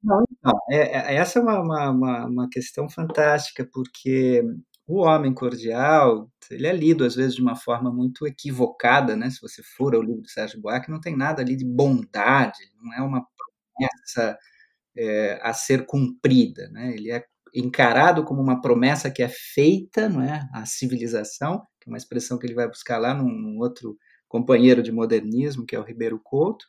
Não, 0.02 0.25
então, 0.33 0.59
é, 0.71 0.79
é, 0.79 1.17
essa 1.17 1.38
é 1.38 1.43
uma, 1.43 1.61
uma, 1.91 2.25
uma, 2.25 2.49
questão 2.49 2.88
fantástica, 2.88 3.69
porque 3.71 4.43
o 4.87 5.00
homem 5.02 5.35
cordial, 5.35 6.31
ele 6.50 6.67
é 6.67 6.73
lido 6.73 7.05
às 7.05 7.14
vezes 7.14 7.35
de 7.35 7.43
uma 7.43 7.57
forma 7.57 7.93
muito 7.93 8.26
equivocada, 8.26 9.14
né? 9.14 9.29
Se 9.29 9.43
você 9.43 9.62
for 9.62 9.95
ao 9.95 10.00
livro 10.00 10.23
do 10.23 10.31
Sérgio 10.31 10.59
Buarque, 10.59 10.91
não 10.91 11.00
tem 11.00 11.14
nada 11.14 11.43
ali 11.43 11.55
de 11.55 11.67
bondade, 11.67 12.59
não 12.83 12.91
é 12.95 13.02
uma 13.02 13.23
promessa 13.76 14.38
é, 14.97 15.38
a 15.43 15.52
ser 15.52 15.85
cumprida, 15.85 16.71
né? 16.71 16.95
Ele 16.95 17.11
é 17.12 17.23
encarado 17.55 18.25
como 18.25 18.41
uma 18.41 18.62
promessa 18.62 19.11
que 19.11 19.23
é 19.23 19.29
feita, 19.29 20.09
não 20.09 20.23
é, 20.23 20.49
à 20.55 20.64
civilização, 20.64 21.67
que 21.83 21.91
é 21.91 21.93
uma 21.93 21.99
expressão 21.99 22.39
que 22.39 22.47
ele 22.47 22.55
vai 22.55 22.69
buscar 22.69 22.99
lá 22.99 23.12
num, 23.12 23.29
num 23.29 23.59
outro 23.59 23.97
companheiro 24.29 24.83
de 24.83 24.93
modernismo, 24.93 25.67
que 25.67 25.77
é 25.77 25.81
o 25.81 25.85
Ribeiro 25.85 26.21
Couto, 26.23 26.65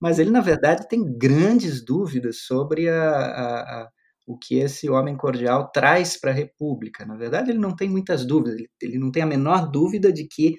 mas 0.00 0.18
ele 0.18 0.30
na 0.30 0.40
verdade 0.40 0.88
tem 0.88 1.16
grandes 1.16 1.84
dúvidas 1.84 2.40
sobre 2.40 2.88
a, 2.88 3.10
a, 3.10 3.82
a 3.82 3.88
o 4.26 4.36
que 4.36 4.58
esse 4.58 4.90
homem 4.90 5.16
cordial 5.16 5.70
traz 5.70 6.16
para 6.16 6.32
a 6.32 6.34
República. 6.34 7.06
Na 7.06 7.16
verdade, 7.16 7.50
ele 7.50 7.60
não 7.60 7.74
tem 7.74 7.88
muitas 7.88 8.26
dúvidas, 8.26 8.56
ele, 8.56 8.68
ele 8.82 8.98
não 8.98 9.12
tem 9.12 9.22
a 9.22 9.26
menor 9.26 9.70
dúvida 9.70 10.12
de 10.12 10.26
que 10.26 10.56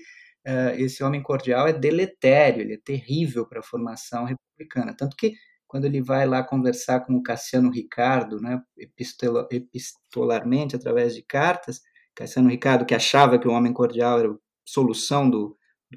uh, 0.47 0.73
esse 0.77 1.03
homem 1.03 1.21
cordial 1.21 1.67
é 1.67 1.73
deletério, 1.73 2.61
ele 2.61 2.75
é 2.75 2.79
terrível 2.83 3.45
para 3.45 3.59
a 3.59 3.63
formação 3.63 4.23
republicana. 4.23 4.95
Tanto 4.95 5.17
que, 5.17 5.33
quando 5.67 5.83
ele 5.83 6.01
vai 6.01 6.25
lá 6.25 6.41
conversar 6.43 7.01
com 7.01 7.15
o 7.15 7.21
Cassiano 7.21 7.69
Ricardo, 7.69 8.39
né, 8.39 8.61
epistolarmente, 8.77 10.77
através 10.77 11.13
de 11.13 11.21
cartas, 11.23 11.81
Cassiano 12.17 12.49
Ricardo, 12.49 12.85
que 12.85 12.95
achava 12.95 13.37
que 13.37 13.47
o 13.47 13.51
homem 13.51 13.71
cordial 13.71 14.19
era 14.19 14.31
a 14.31 14.35
solução 14.65 15.29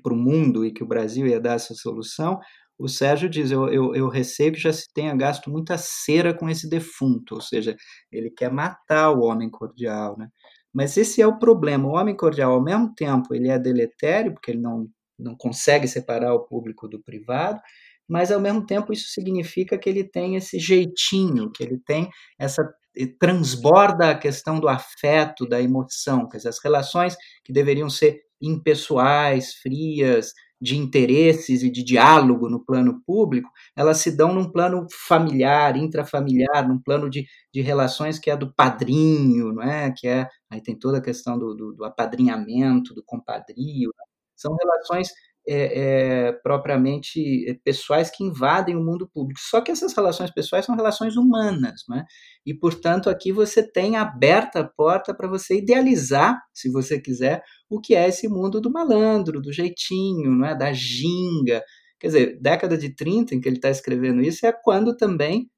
para 0.02 0.12
o 0.12 0.16
mundo 0.16 0.66
e 0.66 0.70
que 0.70 0.84
o 0.84 0.86
Brasil 0.86 1.26
ia 1.26 1.40
dar 1.40 1.54
essa 1.54 1.74
solução, 1.74 2.38
o 2.78 2.88
Sérgio 2.88 3.28
diz: 3.28 3.50
eu, 3.50 3.68
eu, 3.68 3.94
eu 3.94 4.08
receio 4.08 4.52
que 4.52 4.60
já 4.60 4.72
se 4.72 4.92
tenha 4.92 5.16
gasto 5.16 5.50
muita 5.50 5.78
cera 5.78 6.34
com 6.34 6.48
esse 6.48 6.68
defunto, 6.68 7.36
ou 7.36 7.40
seja, 7.40 7.74
ele 8.12 8.30
quer 8.30 8.52
matar 8.52 9.10
o 9.10 9.22
homem 9.22 9.50
cordial. 9.50 10.16
Né? 10.18 10.28
Mas 10.72 10.96
esse 10.96 11.22
é 11.22 11.26
o 11.26 11.38
problema. 11.38 11.88
O 11.88 11.94
homem 11.94 12.14
cordial, 12.14 12.52
ao 12.52 12.62
mesmo 12.62 12.94
tempo, 12.94 13.34
ele 13.34 13.48
é 13.48 13.58
deletério, 13.58 14.34
porque 14.34 14.50
ele 14.50 14.60
não, 14.60 14.88
não 15.18 15.34
consegue 15.36 15.88
separar 15.88 16.34
o 16.34 16.44
público 16.44 16.86
do 16.86 17.02
privado, 17.02 17.60
mas 18.06 18.30
ao 18.30 18.40
mesmo 18.40 18.66
tempo 18.66 18.92
isso 18.92 19.08
significa 19.08 19.78
que 19.78 19.88
ele 19.88 20.04
tem 20.04 20.36
esse 20.36 20.58
jeitinho, 20.58 21.50
que 21.50 21.62
ele 21.62 21.78
tem 21.78 22.08
essa 22.38 22.62
transborda 23.06 24.10
a 24.10 24.18
questão 24.18 24.58
do 24.60 24.68
afeto, 24.68 25.46
da 25.46 25.60
emoção, 25.60 26.28
quer 26.28 26.38
dizer, 26.38 26.48
as 26.50 26.62
relações 26.62 27.16
que 27.44 27.52
deveriam 27.52 27.90
ser 27.90 28.20
impessoais, 28.40 29.54
frias, 29.54 30.32
de 30.60 30.76
interesses 30.76 31.62
e 31.62 31.70
de 31.70 31.82
diálogo 31.82 32.48
no 32.48 32.62
plano 32.62 33.00
público, 33.06 33.50
elas 33.74 33.98
se 33.98 34.14
dão 34.14 34.34
num 34.34 34.50
plano 34.50 34.86
familiar, 35.06 35.76
intrafamiliar, 35.76 36.68
num 36.68 36.78
plano 36.78 37.08
de, 37.08 37.26
de 37.52 37.62
relações 37.62 38.18
que 38.18 38.30
é 38.30 38.36
do 38.36 38.52
padrinho, 38.52 39.52
não 39.54 39.62
é? 39.62 39.90
Que 39.96 40.06
é 40.06 40.28
aí 40.50 40.62
tem 40.62 40.78
toda 40.78 40.98
a 40.98 41.02
questão 41.02 41.38
do, 41.38 41.54
do, 41.54 41.72
do 41.72 41.84
apadrinhamento, 41.84 42.94
do 42.94 43.02
compadrio. 43.02 43.88
Né? 43.96 44.04
São 44.36 44.54
relações 44.54 45.10
é, 45.52 46.28
é, 46.28 46.32
propriamente 46.32 47.44
é, 47.50 47.54
pessoais 47.64 48.08
que 48.08 48.22
invadem 48.22 48.76
o 48.76 48.84
mundo 48.84 49.10
público. 49.12 49.40
Só 49.42 49.60
que 49.60 49.72
essas 49.72 49.92
relações 49.92 50.30
pessoais 50.30 50.64
são 50.64 50.76
relações 50.76 51.16
humanas, 51.16 51.82
né? 51.88 52.04
e 52.46 52.54
portanto 52.54 53.10
aqui 53.10 53.32
você 53.32 53.60
tem 53.60 53.96
aberta 53.96 54.60
a 54.60 54.64
porta 54.64 55.12
para 55.12 55.26
você 55.26 55.58
idealizar, 55.58 56.40
se 56.54 56.70
você 56.70 57.00
quiser, 57.00 57.42
o 57.68 57.80
que 57.80 57.96
é 57.96 58.08
esse 58.08 58.28
mundo 58.28 58.60
do 58.60 58.70
malandro, 58.70 59.42
do 59.42 59.52
jeitinho, 59.52 60.30
não 60.30 60.46
é? 60.46 60.56
da 60.56 60.72
ginga. 60.72 61.64
Quer 61.98 62.06
dizer, 62.06 62.38
década 62.40 62.78
de 62.78 62.94
30 62.94 63.34
em 63.34 63.40
que 63.40 63.48
ele 63.48 63.56
está 63.56 63.70
escrevendo 63.70 64.22
isso 64.22 64.46
é 64.46 64.52
quando 64.52 64.96
também 64.96 65.50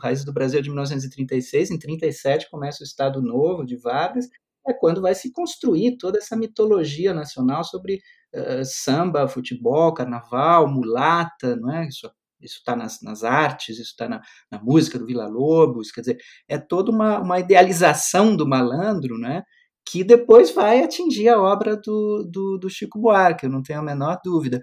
Raízes 0.00 0.24
do 0.24 0.32
Brasil 0.32 0.62
de 0.62 0.68
1936, 0.70 1.70
em 1.70 1.78
37 1.78 2.48
começa 2.48 2.82
o 2.82 2.86
Estado 2.86 3.20
Novo 3.20 3.64
de 3.64 3.76
Vargas, 3.76 4.28
é 4.66 4.72
quando 4.72 5.02
vai 5.02 5.14
se 5.14 5.30
construir 5.32 5.98
toda 5.98 6.18
essa 6.18 6.36
mitologia 6.36 7.12
nacional 7.12 7.64
sobre 7.64 8.00
uh, 8.34 8.64
samba, 8.64 9.28
futebol, 9.28 9.94
carnaval, 9.94 10.68
mulata, 10.68 11.56
não 11.56 11.72
é? 11.72 11.88
Isso 11.88 12.10
isso 12.40 12.58
está 12.58 12.76
nas, 12.76 13.00
nas, 13.00 13.24
artes, 13.24 13.78
isso 13.78 13.90
está 13.90 14.08
na, 14.08 14.20
na, 14.50 14.60
música 14.62 14.98
do 14.98 15.06
Vila 15.06 15.26
Lobos, 15.26 15.90
quer 15.90 16.02
dizer, 16.02 16.18
é 16.46 16.58
toda 16.58 16.90
uma, 16.90 17.18
uma, 17.20 17.40
idealização 17.40 18.36
do 18.36 18.46
malandro, 18.46 19.16
né? 19.18 19.42
Que 19.86 20.04
depois 20.04 20.50
vai 20.50 20.82
atingir 20.82 21.28
a 21.28 21.40
obra 21.40 21.76
do, 21.76 22.24
do, 22.30 22.58
do 22.58 22.68
Chico 22.68 22.98
Buarque, 23.00 23.46
eu 23.46 23.50
não 23.50 23.62
tenho 23.62 23.80
a 23.80 23.82
menor 23.82 24.18
dúvida. 24.22 24.60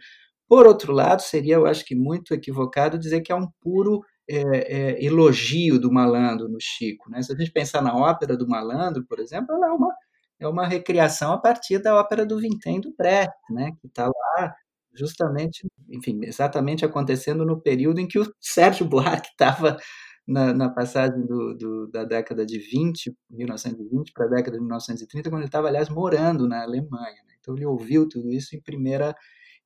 Por 0.47 0.67
outro 0.67 0.93
lado, 0.93 1.21
seria, 1.21 1.55
eu 1.55 1.65
acho 1.65 1.85
que 1.85 1.95
muito 1.95 2.33
equivocado 2.33 2.99
dizer 2.99 3.21
que 3.21 3.31
é 3.31 3.35
um 3.35 3.47
puro 3.61 4.01
é, 4.29 4.37
é, 4.37 5.05
elogio 5.05 5.79
do 5.79 5.91
malandro 5.91 6.47
no 6.49 6.59
Chico. 6.59 7.09
Né? 7.09 7.21
Se 7.21 7.33
a 7.33 7.35
gente 7.35 7.51
pensar 7.51 7.81
na 7.81 7.95
ópera 7.95 8.37
do 8.37 8.47
malandro, 8.47 9.05
por 9.07 9.19
exemplo, 9.19 9.55
ela 9.55 9.67
é 9.67 9.71
uma, 9.71 9.93
é 10.41 10.47
uma 10.47 10.67
recriação 10.67 11.31
a 11.33 11.37
partir 11.37 11.79
da 11.79 11.95
ópera 11.95 12.25
do 12.25 12.39
Vintém 12.39 12.81
do 12.81 12.93
Brecht, 12.97 13.31
né? 13.49 13.71
que 13.79 13.87
está 13.87 14.07
lá 14.07 14.55
justamente, 14.93 15.65
enfim, 15.89 16.19
exatamente 16.23 16.83
acontecendo 16.83 17.45
no 17.45 17.61
período 17.61 17.99
em 17.99 18.07
que 18.07 18.19
o 18.19 18.25
Sérgio 18.41 18.85
Buarque 18.85 19.29
estava 19.29 19.77
na, 20.27 20.53
na, 20.53 20.69
passagem 20.69 21.25
do, 21.25 21.55
do, 21.55 21.87
da 21.87 22.03
década 22.03 22.45
de 22.45 22.59
20, 22.59 23.15
1920 23.29 24.11
para 24.13 24.25
a 24.25 24.29
década 24.29 24.57
de 24.57 24.61
1930, 24.61 25.29
quando 25.29 25.41
ele 25.41 25.47
estava, 25.47 25.67
aliás, 25.67 25.89
morando 25.89 26.47
na 26.47 26.61
Alemanha. 26.61 27.23
Né? 27.25 27.35
Então 27.39 27.55
ele 27.55 27.65
ouviu 27.65 28.07
tudo 28.07 28.29
isso 28.29 28.55
em 28.55 28.61
primeira 28.61 29.15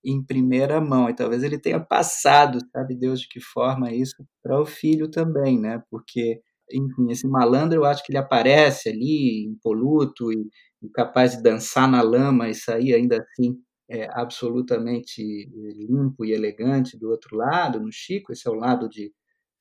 em 0.05 0.24
primeira 0.24 0.79
mão. 0.79 1.10
E 1.10 1.15
talvez 1.15 1.44
ele 1.44 1.58
tenha 1.58 1.79
passado, 1.79 2.60
sabe 2.72 2.96
Deus 2.96 3.22
de 3.22 3.27
que 3.27 3.39
forma 3.39 3.91
isso, 3.91 4.24
para 4.44 4.62
o 4.62 4.65
filho 4.65 5.10
também, 5.10 5.60
né? 5.60 5.82
Porque, 5.89 6.41
enfim, 6.72 7.12
esse 7.12 7.27
malandro 7.27 7.79
eu 7.79 7.86
acho 7.86 8.03
que 8.03 8.12
ele 8.12 8.17
aparece 8.17 8.89
ali, 8.89 9.45
impoluto 9.45 10.31
e, 10.31 10.48
e 10.81 10.89
capaz 10.89 11.36
de 11.36 11.43
dançar 11.43 11.89
na 11.89 12.01
lama 12.01 12.50
e 12.50 12.55
sair 12.55 12.93
ainda 12.93 13.17
assim 13.22 13.57
é, 13.89 14.07
absolutamente 14.12 15.22
limpo 15.77 16.25
e 16.25 16.31
elegante 16.31 16.98
do 16.98 17.10
outro 17.10 17.38
lado, 17.38 17.79
no 17.79 17.91
Chico, 17.91 18.31
esse 18.31 18.48
é 18.48 18.51
o 18.51 18.55
lado 18.55 18.89
de 18.89 19.12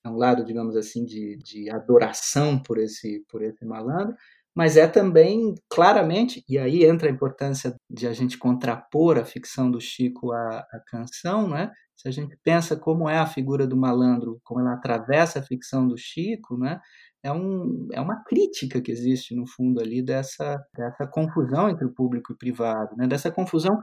é 0.05 0.09
um 0.11 0.17
lado, 0.17 0.45
digamos 0.45 0.77
assim, 0.77 1.05
de, 1.05 1.37
de 1.39 1.71
adoração 1.71 2.63
por 2.63 2.79
esse 2.79 3.25
por 3.29 3.43
esse 3.43 3.65
malandro, 3.65 4.15
mas 4.55 4.77
é 4.77 4.87
também 4.87 5.55
claramente, 5.69 6.45
e 6.49 6.59
aí 6.59 6.85
entra 6.85 7.09
a 7.09 7.13
importância 7.13 7.75
de 7.91 8.07
a 8.07 8.13
gente 8.13 8.39
contrapor 8.39 9.19
a 9.19 9.25
ficção 9.25 9.71
do 9.71 9.81
Chico 9.81 10.33
à, 10.33 10.59
à 10.59 10.81
canção, 10.87 11.49
né? 11.49 11.71
Se 11.97 12.09
a 12.09 12.11
gente 12.11 12.37
pensa 12.43 12.77
como 12.77 13.09
é 13.09 13.19
a 13.19 13.27
figura 13.27 13.67
do 13.67 13.77
malandro, 13.77 14.41
como 14.45 14.61
ela 14.61 14.75
atravessa 14.75 15.39
a 15.39 15.43
ficção 15.43 15.87
do 15.87 15.97
Chico, 15.97 16.57
né? 16.57 16.81
é, 17.25 17.33
um, 17.33 17.89
é 17.91 18.01
uma 18.01 18.23
crítica 18.23 18.81
que 18.83 18.93
existe 18.93 19.35
no 19.35 19.47
fundo 19.47 19.81
ali 19.81 20.03
dessa, 20.03 20.63
dessa 20.77 21.07
confusão 21.07 21.71
entre 21.71 21.87
o 21.87 21.93
público 21.93 22.33
e 22.33 22.35
o 22.35 22.39
privado, 22.39 22.95
né? 22.97 23.07
dessa 23.07 23.31
confusão 23.31 23.81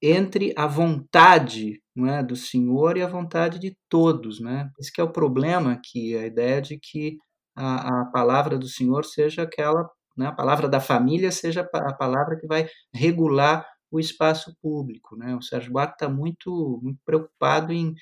entre 0.00 0.54
a 0.56 0.64
vontade 0.64 1.82
não 1.94 2.06
é, 2.06 2.22
do 2.22 2.36
Senhor 2.36 2.96
e 2.96 3.02
a 3.02 3.08
vontade 3.08 3.58
de 3.58 3.76
todos. 3.88 4.40
Né? 4.40 4.70
Esse 4.78 4.92
é 5.00 5.02
o 5.02 5.12
problema 5.12 5.72
aqui, 5.72 6.16
a 6.16 6.24
ideia 6.24 6.62
de 6.62 6.78
que 6.78 7.18
a, 7.56 8.02
a 8.02 8.04
palavra 8.06 8.56
do 8.56 8.68
Senhor 8.68 9.04
seja 9.04 9.42
aquela 9.42 9.90
né, 10.16 10.26
a 10.26 10.32
palavra 10.32 10.68
da 10.68 10.80
família 10.80 11.30
seja 11.30 11.68
a 11.72 11.92
palavra 11.94 12.36
que 12.36 12.46
vai 12.46 12.68
regular 12.92 13.64
o 13.90 13.98
espaço 13.98 14.56
público. 14.60 15.16
Né? 15.16 15.34
O 15.34 15.42
Sérgio 15.42 15.72
Buarque 15.72 15.94
está 15.94 16.08
muito, 16.08 16.80
muito 16.82 16.98
preocupado 17.04 17.72
em, 17.72 17.94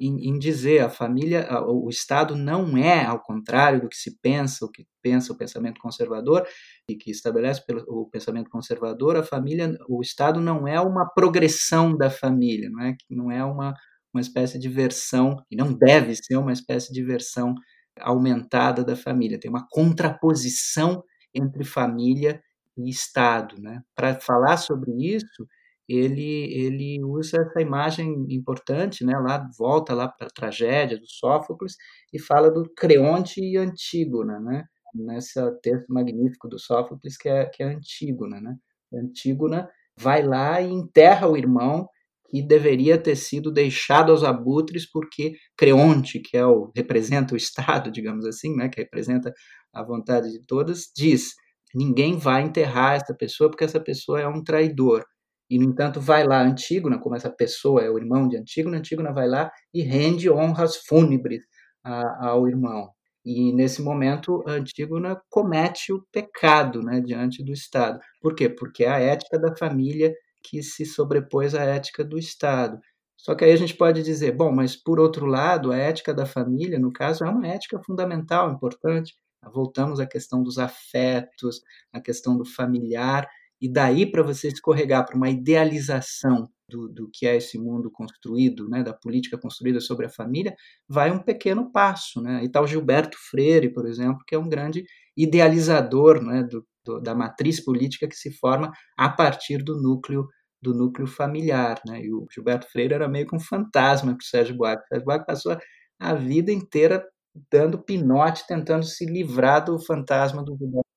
em, 0.00 0.28
em, 0.28 0.38
dizer 0.38 0.80
a 0.80 0.90
família, 0.90 1.48
o 1.66 1.88
Estado 1.88 2.34
não 2.36 2.76
é, 2.76 3.04
ao 3.04 3.20
contrário 3.20 3.80
do 3.80 3.88
que 3.88 3.96
se 3.96 4.18
pensa, 4.20 4.64
o 4.64 4.70
que 4.70 4.86
pensa 5.00 5.32
o 5.32 5.36
pensamento 5.36 5.80
conservador 5.80 6.46
e 6.88 6.96
que 6.96 7.10
estabelece 7.10 7.62
o 7.86 8.08
pensamento 8.10 8.50
conservador, 8.50 9.16
a 9.16 9.22
família, 9.22 9.76
o 9.88 10.00
Estado 10.00 10.40
não 10.40 10.66
é 10.66 10.80
uma 10.80 11.06
progressão 11.06 11.96
da 11.96 12.10
família, 12.10 12.68
não 12.70 12.82
é, 12.82 12.96
não 13.08 13.30
é 13.30 13.44
uma, 13.44 13.74
uma 14.12 14.20
espécie 14.20 14.58
de 14.58 14.68
versão, 14.68 15.36
e 15.50 15.56
não 15.56 15.72
deve 15.72 16.14
ser 16.16 16.36
uma 16.36 16.52
espécie 16.52 16.92
de 16.92 17.02
versão 17.02 17.54
aumentada 18.00 18.82
da 18.82 18.96
família, 18.96 19.38
tem 19.38 19.50
uma 19.50 19.66
contraposição 19.70 21.04
entre 21.34 21.64
família 21.64 22.42
e 22.76 22.88
Estado. 22.90 23.60
Né? 23.60 23.82
Para 23.94 24.20
falar 24.20 24.56
sobre 24.56 24.92
isso, 24.92 25.46
ele, 25.88 26.52
ele 26.52 27.04
usa 27.04 27.42
essa 27.42 27.60
imagem 27.60 28.26
importante, 28.30 29.04
né? 29.04 29.18
lá 29.18 29.48
volta 29.58 29.94
lá 29.94 30.08
para 30.08 30.26
a 30.26 30.30
tragédia 30.30 30.98
do 30.98 31.06
Sófocles 31.06 31.76
e 32.12 32.20
fala 32.20 32.50
do 32.50 32.70
Creonte 32.74 33.40
e 33.40 33.56
Antígona, 33.56 34.40
né? 34.40 34.64
nesse 34.94 35.40
texto 35.62 35.86
magnífico 35.88 36.48
do 36.48 36.58
Sófocles 36.58 37.16
que 37.16 37.28
é, 37.28 37.46
que 37.46 37.62
é 37.62 37.66
Antígona. 37.66 38.40
Né? 38.40 38.56
Antígona 38.94 39.68
vai 39.98 40.22
lá 40.22 40.60
e 40.60 40.70
enterra 40.70 41.28
o 41.28 41.36
irmão 41.36 41.88
que 42.32 42.40
deveria 42.40 42.96
ter 42.96 43.14
sido 43.14 43.52
deixado 43.52 44.10
aos 44.10 44.24
abutres 44.24 44.90
porque 44.90 45.36
Creonte, 45.56 46.18
que 46.18 46.36
é 46.36 46.46
o 46.46 46.72
representa 46.74 47.34
o 47.34 47.36
Estado, 47.36 47.90
digamos 47.92 48.24
assim, 48.24 48.56
né, 48.56 48.68
que 48.70 48.80
representa 48.80 49.32
a 49.72 49.82
vontade 49.82 50.30
de 50.30 50.40
todas, 50.46 50.90
diz: 50.96 51.34
ninguém 51.74 52.16
vai 52.16 52.42
enterrar 52.42 52.94
essa 52.94 53.14
pessoa 53.14 53.50
porque 53.50 53.64
essa 53.64 53.80
pessoa 53.80 54.20
é 54.20 54.28
um 54.28 54.42
traidor. 54.42 55.04
E, 55.50 55.58
no 55.58 55.64
entanto, 55.64 56.00
vai 56.00 56.24
lá 56.26 56.42
Antígona, 56.42 56.98
como 56.98 57.14
essa 57.14 57.30
pessoa 57.30 57.82
é 57.82 57.90
o 57.90 57.98
irmão 57.98 58.26
de 58.26 58.36
Antígona, 58.36 58.78
Antígona 58.78 59.12
vai 59.12 59.28
lá 59.28 59.50
e 59.74 59.82
rende 59.82 60.30
honras 60.30 60.76
fúnebres 60.86 61.44
a, 61.84 62.28
ao 62.28 62.48
irmão. 62.48 62.90
E, 63.24 63.52
nesse 63.52 63.82
momento, 63.82 64.42
Antígona 64.46 65.20
comete 65.30 65.92
o 65.92 66.04
pecado 66.10 66.82
né, 66.82 67.00
diante 67.00 67.44
do 67.44 67.52
Estado. 67.52 68.00
Por 68.20 68.34
quê? 68.34 68.48
Porque 68.48 68.84
é 68.84 68.88
a 68.88 68.98
ética 68.98 69.38
da 69.38 69.54
família 69.54 70.14
que 70.42 70.62
se 70.62 70.84
sobrepôs 70.84 71.54
à 71.54 71.62
ética 71.62 72.04
do 72.04 72.18
Estado. 72.18 72.78
Só 73.16 73.34
que 73.36 73.44
aí 73.44 73.52
a 73.52 73.56
gente 73.56 73.76
pode 73.76 74.02
dizer, 74.02 74.32
bom, 74.32 74.50
mas 74.50 74.74
por 74.74 74.98
outro 74.98 75.26
lado, 75.26 75.70
a 75.70 75.76
ética 75.76 76.12
da 76.12 76.26
família, 76.26 76.78
no 76.78 76.92
caso, 76.92 77.24
é 77.24 77.28
uma 77.30 77.46
ética 77.46 77.80
fundamental, 77.84 78.50
importante. 78.50 79.14
Voltamos 79.50 80.00
à 80.00 80.06
questão 80.06 80.42
dos 80.42 80.58
afetos, 80.58 81.62
à 81.92 82.00
questão 82.00 82.36
do 82.36 82.44
familiar, 82.44 83.28
e 83.60 83.68
daí 83.68 84.04
para 84.04 84.22
você 84.22 84.48
escorregar 84.48 85.06
para 85.06 85.16
uma 85.16 85.30
idealização 85.30 86.50
do, 86.68 86.88
do, 86.88 87.08
que 87.12 87.26
é 87.26 87.36
esse 87.36 87.58
mundo 87.58 87.90
construído, 87.90 88.68
né, 88.68 88.82
da 88.82 88.92
política 88.92 89.38
construída 89.38 89.80
sobre 89.80 90.06
a 90.06 90.10
família, 90.10 90.56
vai 90.88 91.10
um 91.10 91.18
pequeno 91.18 91.70
passo. 91.70 92.20
Né? 92.20 92.42
E 92.42 92.48
tal 92.48 92.66
Gilberto 92.66 93.16
Freire, 93.30 93.72
por 93.72 93.86
exemplo, 93.86 94.24
que 94.26 94.34
é 94.34 94.38
um 94.38 94.48
grande 94.48 94.84
idealizador 95.16 96.22
né, 96.22 96.42
do, 96.42 96.66
do, 96.84 97.00
da 97.00 97.14
matriz 97.14 97.60
política 97.60 98.08
que 98.08 98.16
se 98.16 98.32
forma 98.32 98.72
a 98.96 99.08
partir 99.08 99.58
do 99.62 99.80
núcleo 99.80 100.26
do 100.60 100.72
núcleo 100.72 101.08
familiar, 101.08 101.80
né? 101.84 102.04
E 102.04 102.12
o 102.12 102.24
Gilberto 102.32 102.70
Freire 102.70 102.94
era 102.94 103.08
meio 103.08 103.26
que 103.26 103.34
um 103.34 103.40
fantasma 103.40 104.12
para 104.12 104.22
o 104.22 104.24
Sérgio 104.24 104.56
Buarque. 104.56 104.84
O 104.84 104.86
Sérgio 104.86 105.04
Buarque 105.04 105.26
passou 105.26 105.58
a 105.98 106.14
vida 106.14 106.52
inteira 106.52 107.04
dando 107.50 107.78
pinote, 107.78 108.46
tentando 108.46 108.84
se 108.84 109.06
livrar 109.06 109.64
do 109.64 109.78
fantasma 109.78 110.42
do 110.42 110.56
Gilberto 110.56 110.92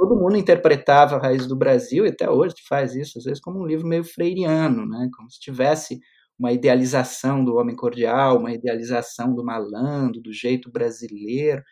todo 0.00 0.16
mundo 0.16 0.36
interpretava 0.36 1.16
a 1.16 1.18
Raiz 1.20 1.46
do 1.46 1.54
Brasil, 1.54 2.06
e 2.06 2.08
até 2.08 2.28
hoje 2.28 2.54
faz 2.66 2.94
isso, 2.94 3.18
às 3.18 3.24
vezes, 3.24 3.40
como 3.40 3.60
um 3.60 3.66
livro 3.66 3.86
meio 3.86 4.02
freiriano, 4.02 4.86
né? 4.88 5.08
como 5.14 5.30
se 5.30 5.38
tivesse 5.38 6.00
uma 6.38 6.52
idealização 6.52 7.44
do 7.44 7.56
homem 7.56 7.76
cordial, 7.76 8.38
uma 8.38 8.52
idealização 8.52 9.34
do 9.34 9.44
malandro, 9.44 10.22
do 10.22 10.32
jeito 10.32 10.70
brasileiro. 10.70 11.62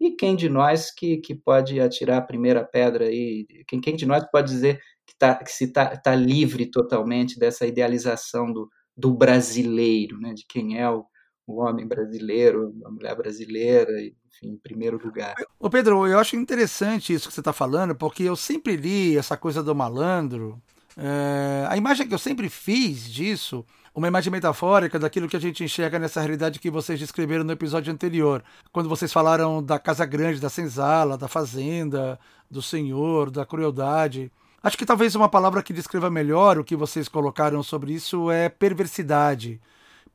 E 0.00 0.10
quem 0.10 0.34
de 0.34 0.48
nós 0.48 0.90
que, 0.90 1.18
que 1.18 1.34
pode 1.34 1.80
atirar 1.80 2.18
a 2.18 2.26
primeira 2.26 2.64
pedra 2.64 3.06
aí? 3.06 3.46
Quem, 3.68 3.80
quem 3.80 3.94
de 3.94 4.04
nós 4.04 4.28
pode 4.30 4.50
dizer 4.50 4.80
que, 5.06 5.16
tá, 5.16 5.36
que 5.36 5.50
se 5.50 5.64
está 5.64 5.96
tá 5.96 6.14
livre 6.14 6.66
totalmente 6.68 7.38
dessa 7.38 7.66
idealização 7.66 8.52
do, 8.52 8.68
do 8.96 9.14
brasileiro, 9.14 10.18
né? 10.18 10.34
de 10.34 10.44
quem 10.48 10.78
é 10.78 10.90
o, 10.90 11.06
o 11.46 11.60
homem 11.60 11.86
brasileiro, 11.86 12.74
a 12.84 12.90
mulher 12.90 13.14
brasileira, 13.14 13.92
enfim, 14.00 14.48
em 14.48 14.56
primeiro 14.56 15.00
lugar. 15.02 15.34
Ô 15.58 15.70
Pedro, 15.70 16.06
eu 16.06 16.18
acho 16.18 16.36
interessante 16.36 17.12
isso 17.12 17.28
que 17.28 17.34
você 17.34 17.40
está 17.40 17.52
falando, 17.52 17.94
porque 17.94 18.24
eu 18.24 18.34
sempre 18.34 18.76
li 18.76 19.16
essa 19.16 19.36
coisa 19.36 19.62
do 19.62 19.74
malandro. 19.74 20.60
É, 20.96 21.66
a 21.68 21.76
imagem 21.76 22.08
que 22.08 22.14
eu 22.14 22.18
sempre 22.18 22.48
fiz 22.48 23.08
disso, 23.08 23.64
uma 23.94 24.08
imagem 24.08 24.32
metafórica 24.32 24.98
daquilo 24.98 25.28
que 25.28 25.36
a 25.36 25.40
gente 25.40 25.62
enxerga 25.62 25.98
nessa 25.98 26.20
realidade 26.20 26.58
que 26.58 26.70
vocês 26.70 26.98
descreveram 26.98 27.44
no 27.44 27.52
episódio 27.52 27.92
anterior, 27.92 28.42
quando 28.72 28.88
vocês 28.88 29.12
falaram 29.12 29.62
da 29.62 29.78
casa 29.78 30.04
grande, 30.04 30.40
da 30.40 30.50
senzala, 30.50 31.16
da 31.16 31.28
fazenda, 31.28 32.18
do 32.50 32.60
senhor, 32.60 33.30
da 33.30 33.46
crueldade. 33.46 34.32
Acho 34.62 34.76
que 34.76 34.86
talvez 34.86 35.14
uma 35.14 35.28
palavra 35.28 35.62
que 35.62 35.72
descreva 35.72 36.10
melhor 36.10 36.58
o 36.58 36.64
que 36.64 36.74
vocês 36.74 37.08
colocaram 37.08 37.62
sobre 37.62 37.92
isso 37.92 38.30
é 38.30 38.48
perversidade. 38.48 39.60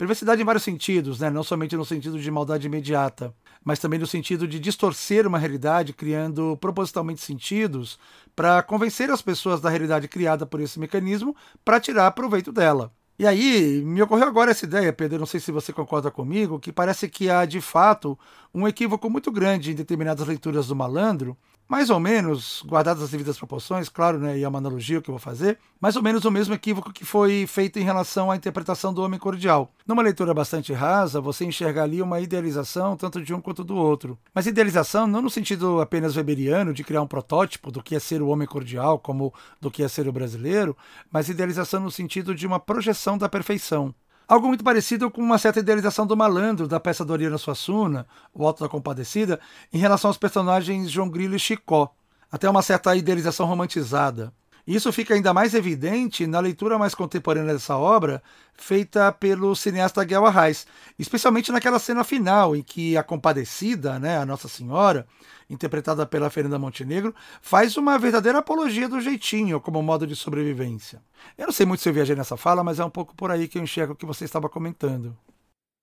Perversidade 0.02 0.42
em 0.42 0.46
vários 0.46 0.64
sentidos, 0.64 1.20
né? 1.20 1.30
não 1.30 1.44
somente 1.44 1.78
no 1.78 1.86
sentido 1.86 2.20
de 2.20 2.32
maldade 2.32 2.66
imediata, 2.66 3.32
mas 3.64 3.78
também 3.78 4.00
no 4.00 4.08
sentido 4.08 4.48
de 4.48 4.60
distorcer 4.60 5.28
uma 5.28 5.38
realidade, 5.38 5.94
criando 5.94 6.58
propositalmente 6.60 7.22
sentidos 7.22 8.00
para 8.36 8.64
convencer 8.64 9.12
as 9.12 9.22
pessoas 9.22 9.62
da 9.62 9.70
realidade 9.70 10.08
criada 10.08 10.44
por 10.44 10.60
esse 10.60 10.80
mecanismo 10.80 11.36
para 11.64 11.80
tirar 11.80 12.10
proveito 12.14 12.52
dela. 12.52 12.92
E 13.20 13.28
aí, 13.28 13.84
me 13.86 14.02
ocorreu 14.02 14.26
agora 14.26 14.50
essa 14.50 14.66
ideia, 14.66 14.92
Pedro, 14.92 15.20
não 15.20 15.28
sei 15.28 15.40
se 15.40 15.52
você 15.52 15.72
concorda 15.72 16.10
comigo, 16.10 16.60
que 16.60 16.72
parece 16.72 17.08
que 17.08 17.30
há 17.30 17.46
de 17.46 17.62
fato 17.62 18.18
um 18.52 18.68
equívoco 18.68 19.08
muito 19.08 19.32
grande 19.32 19.70
em 19.70 19.76
determinadas 19.76 20.28
leituras 20.28 20.66
do 20.66 20.76
malandro, 20.76 21.38
mais 21.72 21.90
ou 21.90 22.02
menos, 22.02 22.62
guardadas 22.68 23.02
as 23.02 23.12
devidas 23.12 23.38
proporções, 23.38 23.88
claro, 23.88 24.20
né, 24.20 24.38
e 24.38 24.44
é 24.44 24.48
uma 24.48 24.58
analogia 24.58 25.02
que 25.02 25.10
eu 25.10 25.14
vou 25.14 25.22
fazer, 25.22 25.58
mais 25.80 25.96
ou 25.96 26.04
menos 26.04 26.26
o 26.26 26.30
mesmo 26.30 26.54
equívoco 26.54 26.92
que 26.92 27.06
foi 27.06 27.48
feito 27.48 27.80
em 27.80 27.84
relação 27.84 28.30
à 28.30 28.36
interpretação 28.36 28.94
do 28.94 29.02
homem 29.02 29.18
cordial. 29.18 29.72
Numa 29.88 30.02
leitura 30.02 30.34
bastante 30.34 30.74
rasa, 30.74 31.22
você 31.22 31.46
enxerga 31.46 31.82
ali 31.82 32.02
uma 32.02 32.20
idealização 32.20 32.98
tanto 32.98 33.22
de 33.22 33.34
um 33.34 33.40
quanto 33.40 33.64
do 33.64 33.78
outro. 33.78 34.20
Mas 34.36 34.48
idealização 34.48 35.08
não 35.08 35.22
no 35.22 35.30
sentido 35.30 35.80
apenas 35.80 36.18
weberiano 36.18 36.74
de 36.74 36.84
criar 36.84 37.04
um 37.04 37.08
protótipo 37.08 37.72
do 37.72 37.82
que 37.82 37.96
é 37.96 38.00
ser 38.00 38.22
o 38.22 38.28
homem 38.28 38.46
cordial, 38.46 39.00
como 39.00 39.34
do 39.62 39.72
que 39.72 39.82
é 39.82 39.88
ser 39.88 40.10
o 40.10 40.12
brasileiro, 40.12 40.76
mas 41.10 41.30
idealização 41.30 41.80
no 41.80 41.90
sentido 41.90 42.36
de 42.36 42.46
uma 42.46 42.60
projeção 42.60 43.18
da 43.18 43.30
perfeição. 43.30 43.96
Algo 44.32 44.48
muito 44.48 44.64
parecido 44.64 45.12
com 45.12 45.22
uma 45.22 45.38
certa 45.38 45.60
idealização 45.60 46.08
do 46.08 46.16
malandro 46.16 46.66
da 46.66 46.80
peça 46.80 47.04
do 47.04 47.12
Oriana 47.12 47.38
Suassuna, 47.38 48.08
O 48.34 48.48
Alto 48.48 48.64
da 48.64 48.70
Compadecida, 48.70 49.42
em 49.74 49.78
relação 49.78 50.10
aos 50.10 50.18
personagens 50.18 50.90
João 50.90 51.10
Grilo 51.10 51.36
e 51.36 51.40
Chicó. 51.40 51.94
Até 52.32 52.50
uma 52.50 52.62
certa 52.62 52.96
idealização 52.96 53.46
romantizada. 53.46 54.32
Isso 54.66 54.92
fica 54.94 55.14
ainda 55.14 55.34
mais 55.34 55.54
evidente 55.54 56.28
na 56.28 56.40
leitura 56.40 56.78
mais 56.78 56.94
contemporânea 56.94 57.54
dessa 57.54 57.76
obra, 57.78 58.22
feita 58.54 59.12
pelo 59.12 59.56
cineasta 59.56 60.04
Guel 60.04 60.26
Arraes, 60.26 60.68
especialmente 61.00 61.52
naquela 61.52 61.80
cena 61.80 62.04
final 62.04 62.56
em 62.56 62.62
que 62.62 62.96
a 62.96 63.04
compadecida, 63.04 63.98
né, 64.00 64.18
a 64.18 64.26
Nossa 64.26 64.48
Senhora, 64.48 65.08
interpretada 65.50 66.06
pela 66.06 66.30
Fernanda 66.30 66.60
Montenegro, 66.60 67.14
faz 67.42 67.76
uma 67.76 67.98
verdadeira 67.98 68.40
apologia 68.40 68.88
do 68.88 69.02
jeitinho 69.02 69.60
como 69.60 69.82
modo 69.82 70.06
de 70.08 70.16
sobrevivência. 70.16 71.02
Eu 71.38 71.48
não 71.48 71.54
sei 71.54 71.66
muito 71.66 71.82
se 71.82 71.90
eu 71.90 71.94
viajei 71.94 72.16
nessa 72.16 72.38
fala, 72.38 72.64
mas 72.64 72.80
é 72.80 72.86
um 72.86 72.90
pouco 72.90 73.16
por 73.16 73.32
aí 73.32 73.48
que 73.48 73.58
eu 73.58 73.64
enxergo 73.64 73.94
o 73.94 73.96
que 73.96 74.06
você 74.06 74.26
estava 74.26 74.48
comentando. 74.50 75.18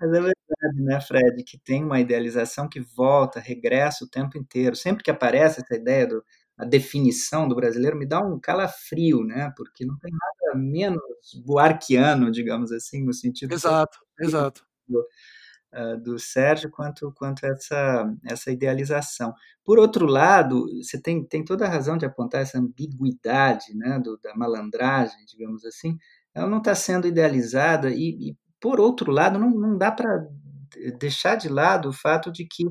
Mas 0.00 0.10
é 0.10 0.20
verdade, 0.20 0.82
né, 0.82 1.00
Fred, 1.00 1.44
que 1.44 1.58
tem 1.58 1.84
uma 1.84 2.00
idealização 2.00 2.68
que 2.68 2.80
volta, 2.80 3.38
regressa 3.38 4.04
o 4.04 4.08
tempo 4.08 4.36
inteiro. 4.36 4.74
Sempre 4.74 5.04
que 5.04 5.10
aparece 5.10 5.60
essa 5.60 5.76
ideia 5.76 6.06
do, 6.06 6.24
a 6.62 6.64
definição 6.64 7.48
do 7.48 7.56
brasileiro 7.56 7.96
me 7.96 8.06
dá 8.06 8.20
um 8.20 8.38
calafrio, 8.38 9.24
né? 9.24 9.52
Porque 9.56 9.84
não 9.84 9.98
tem 9.98 10.12
nada 10.12 10.58
menos 10.58 11.02
buarquiano, 11.44 12.30
digamos 12.30 12.70
assim, 12.70 13.04
no 13.04 13.12
sentido 13.12 13.52
exato, 13.52 13.98
do, 14.16 14.24
exato. 14.24 14.64
Do, 14.88 15.00
uh, 15.74 16.00
do 16.00 16.18
Sérgio 16.20 16.70
quanto 16.70 17.12
quanto 17.16 17.44
essa 17.44 18.14
essa 18.24 18.52
idealização. 18.52 19.34
Por 19.64 19.78
outro 19.78 20.06
lado, 20.06 20.66
você 20.80 21.00
tem, 21.00 21.24
tem 21.24 21.44
toda 21.44 21.66
a 21.66 21.68
razão 21.68 21.96
de 21.96 22.06
apontar 22.06 22.42
essa 22.42 22.58
ambiguidade, 22.58 23.74
né? 23.74 23.98
Do, 23.98 24.16
da 24.22 24.32
malandragem, 24.36 25.24
digamos 25.26 25.64
assim. 25.64 25.98
Ela 26.32 26.48
não 26.48 26.58
está 26.58 26.76
sendo 26.76 27.08
idealizada 27.08 27.90
e, 27.90 28.30
e, 28.30 28.36
por 28.60 28.78
outro 28.78 29.10
lado, 29.10 29.36
não, 29.36 29.50
não 29.50 29.76
dá 29.76 29.90
para 29.90 30.28
deixar 30.98 31.34
de 31.36 31.48
lado 31.48 31.88
o 31.88 31.92
fato 31.92 32.30
de 32.30 32.46
que 32.46 32.64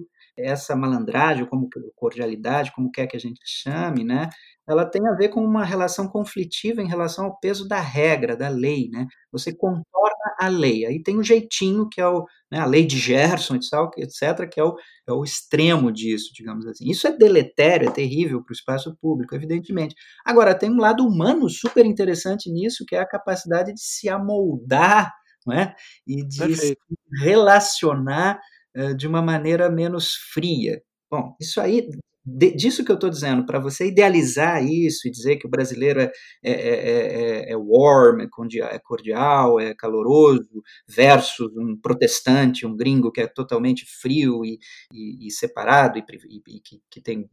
essa 0.43 0.75
malandragem, 0.75 1.45
como 1.45 1.69
cordialidade, 1.95 2.71
como 2.73 2.91
quer 2.91 3.07
que 3.07 3.17
a 3.17 3.19
gente 3.19 3.39
chame, 3.45 4.03
né? 4.03 4.29
Ela 4.67 4.85
tem 4.85 5.05
a 5.07 5.13
ver 5.13 5.29
com 5.29 5.43
uma 5.43 5.65
relação 5.65 6.07
conflitiva 6.07 6.81
em 6.81 6.87
relação 6.87 7.25
ao 7.25 7.39
peso 7.39 7.67
da 7.67 7.79
regra, 7.79 8.37
da 8.37 8.47
lei, 8.47 8.89
né? 8.89 9.07
Você 9.31 9.53
contorna 9.53 10.21
a 10.39 10.47
lei. 10.47 10.85
Aí 10.85 11.01
tem 11.01 11.17
o 11.17 11.23
jeitinho 11.23 11.89
que 11.89 11.99
é 11.99 12.07
o, 12.07 12.25
né, 12.51 12.59
a 12.59 12.65
lei 12.65 12.85
de 12.85 12.97
Gerson, 12.97 13.55
etc., 13.55 14.49
que 14.49 14.59
é 14.59 14.63
o, 14.63 14.75
é 15.07 15.11
o 15.11 15.23
extremo 15.23 15.91
disso, 15.91 16.31
digamos 16.33 16.65
assim. 16.65 16.89
Isso 16.89 17.07
é 17.07 17.15
deletério, 17.15 17.89
é 17.89 17.91
terrível 17.91 18.43
para 18.43 18.51
o 18.51 18.55
espaço 18.55 18.95
público, 19.01 19.35
evidentemente. 19.35 19.95
Agora, 20.25 20.57
tem 20.57 20.71
um 20.71 20.79
lado 20.79 21.05
humano 21.05 21.49
super 21.49 21.85
interessante 21.85 22.51
nisso, 22.51 22.85
que 22.87 22.95
é 22.95 22.99
a 22.99 23.07
capacidade 23.07 23.73
de 23.73 23.81
se 23.81 24.09
amoldar 24.09 25.11
não 25.45 25.55
é? 25.55 25.75
e 26.07 26.23
de 26.25 26.37
Perfeito. 26.39 26.81
se 26.87 27.23
relacionar 27.23 28.39
eh, 28.75 28.93
de 28.93 29.07
uma 29.07 29.21
maneira 29.21 29.69
menos 29.69 30.13
fria. 30.33 30.81
Bom, 31.09 31.35
isso 31.41 31.59
aí, 31.59 31.89
de, 32.25 32.55
disso 32.55 32.85
que 32.85 32.91
eu 32.91 32.95
estou 32.95 33.09
dizendo, 33.09 33.45
para 33.45 33.59
você 33.59 33.87
idealizar 33.87 34.63
isso 34.63 35.07
e 35.07 35.11
dizer 35.11 35.37
que 35.37 35.47
o 35.47 35.49
brasileiro 35.49 35.99
é, 36.01 36.11
é, 36.43 36.51
é, 36.53 37.51
é 37.51 37.57
warm, 37.57 38.21
é 38.21 38.79
cordial, 38.79 39.59
é 39.59 39.73
caloroso, 39.73 40.63
versus 40.87 41.51
um 41.57 41.75
protestante, 41.75 42.65
um 42.65 42.77
gringo 42.77 43.11
que 43.11 43.21
é 43.21 43.27
totalmente 43.27 43.85
frio 43.85 44.45
e, 44.45 44.57
e, 44.93 45.27
e 45.27 45.31
separado 45.31 45.97
e, 45.97 46.03
e 46.29 46.59
que, 46.61 46.81
que, 46.89 47.01
tem 47.01 47.29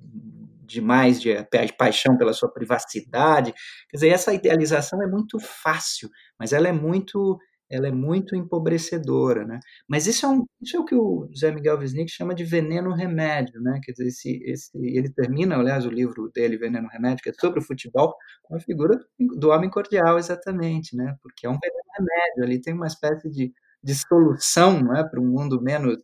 demais 0.65 1.21
de, 1.21 1.35
de 1.35 1.73
paixão 1.77 2.17
pela 2.17 2.33
sua 2.33 2.53
privacidade. 2.53 3.53
Quer 3.91 3.97
dizer, 3.97 4.09
essa 4.09 4.35
idealização 4.35 5.01
é 5.03 5.07
muito 5.07 5.39
fácil, 5.39 6.09
mas 6.39 6.53
ela 6.53 6.67
é 6.67 6.73
muito 6.73 7.39
ela 7.71 7.89
é 7.89 7.91
muito 7.93 8.35
empobrecedora, 8.35 9.45
né? 9.45 9.61
Mas 9.89 10.07
isso 10.07 10.25
é, 10.27 10.29
um, 10.29 10.45
isso 10.61 10.77
é 10.77 10.81
o 10.81 10.85
que 10.85 10.95
o 10.95 11.29
Zé 11.37 11.51
Miguel 11.51 11.79
Wisnik 11.79 12.11
chama 12.11 12.35
de 12.35 12.45
veneno 12.45 12.93
remédio, 12.95 13.61
né? 13.61 13.81
Quer 13.83 13.93
dizer, 13.93 14.07
esse, 14.09 14.43
esse, 14.45 14.71
ele 14.79 15.11
termina, 15.11 15.57
aliás, 15.57 15.85
o 15.87 15.91
livro 15.91 16.31
dele, 16.35 16.57
Veneno 16.57 16.89
Remédio, 16.89 17.23
que 17.23 17.31
é 17.31 17.33
sobre 17.33 17.61
o 17.61 17.63
futebol, 17.63 18.15
com 18.43 18.57
a 18.57 18.61
figura 18.61 18.99
do 19.19 19.51
homem 19.51 19.71
cordial, 19.71 20.19
exatamente, 20.19 20.97
né? 20.97 21.17
Porque 21.23 21.47
é 21.47 21.51
um 21.51 21.59
veneno 21.59 21.83
remédio, 21.99 22.45
ali 22.45 22.61
tem 22.61 22.75
uma 22.75 22.87
espécie 22.87 23.31
de, 23.31 23.53
de 23.83 23.95
solução, 23.95 24.95
é, 24.97 25.05
para 25.05 25.21
um 25.21 25.27
mundo 25.27 25.61
menos 25.61 25.99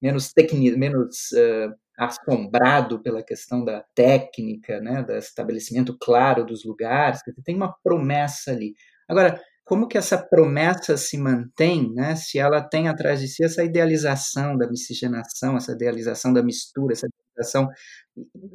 menos 0.00 0.32
técnico, 0.32 0.78
menos 0.78 1.32
uh, 1.32 1.74
assombrado 1.98 3.00
pela 3.02 3.22
questão 3.22 3.64
da 3.64 3.82
técnica, 3.94 4.80
né, 4.80 5.02
do 5.02 5.12
estabelecimento 5.14 5.96
claro 5.98 6.44
dos 6.44 6.64
lugares, 6.64 7.20
tem 7.44 7.56
uma 7.56 7.74
promessa 7.82 8.50
ali. 8.50 8.74
Agora, 9.08 9.40
como 9.66 9.88
que 9.88 9.98
essa 9.98 10.16
promessa 10.16 10.96
se 10.96 11.18
mantém, 11.18 11.92
né, 11.92 12.14
se 12.14 12.38
ela 12.38 12.62
tem 12.62 12.86
atrás 12.88 13.20
de 13.20 13.26
si 13.26 13.44
essa 13.44 13.64
idealização 13.64 14.56
da 14.56 14.68
miscigenação, 14.68 15.56
essa 15.56 15.72
idealização 15.72 16.32
da 16.32 16.40
mistura, 16.40 16.92
essa 16.92 17.08
idealização 17.08 17.68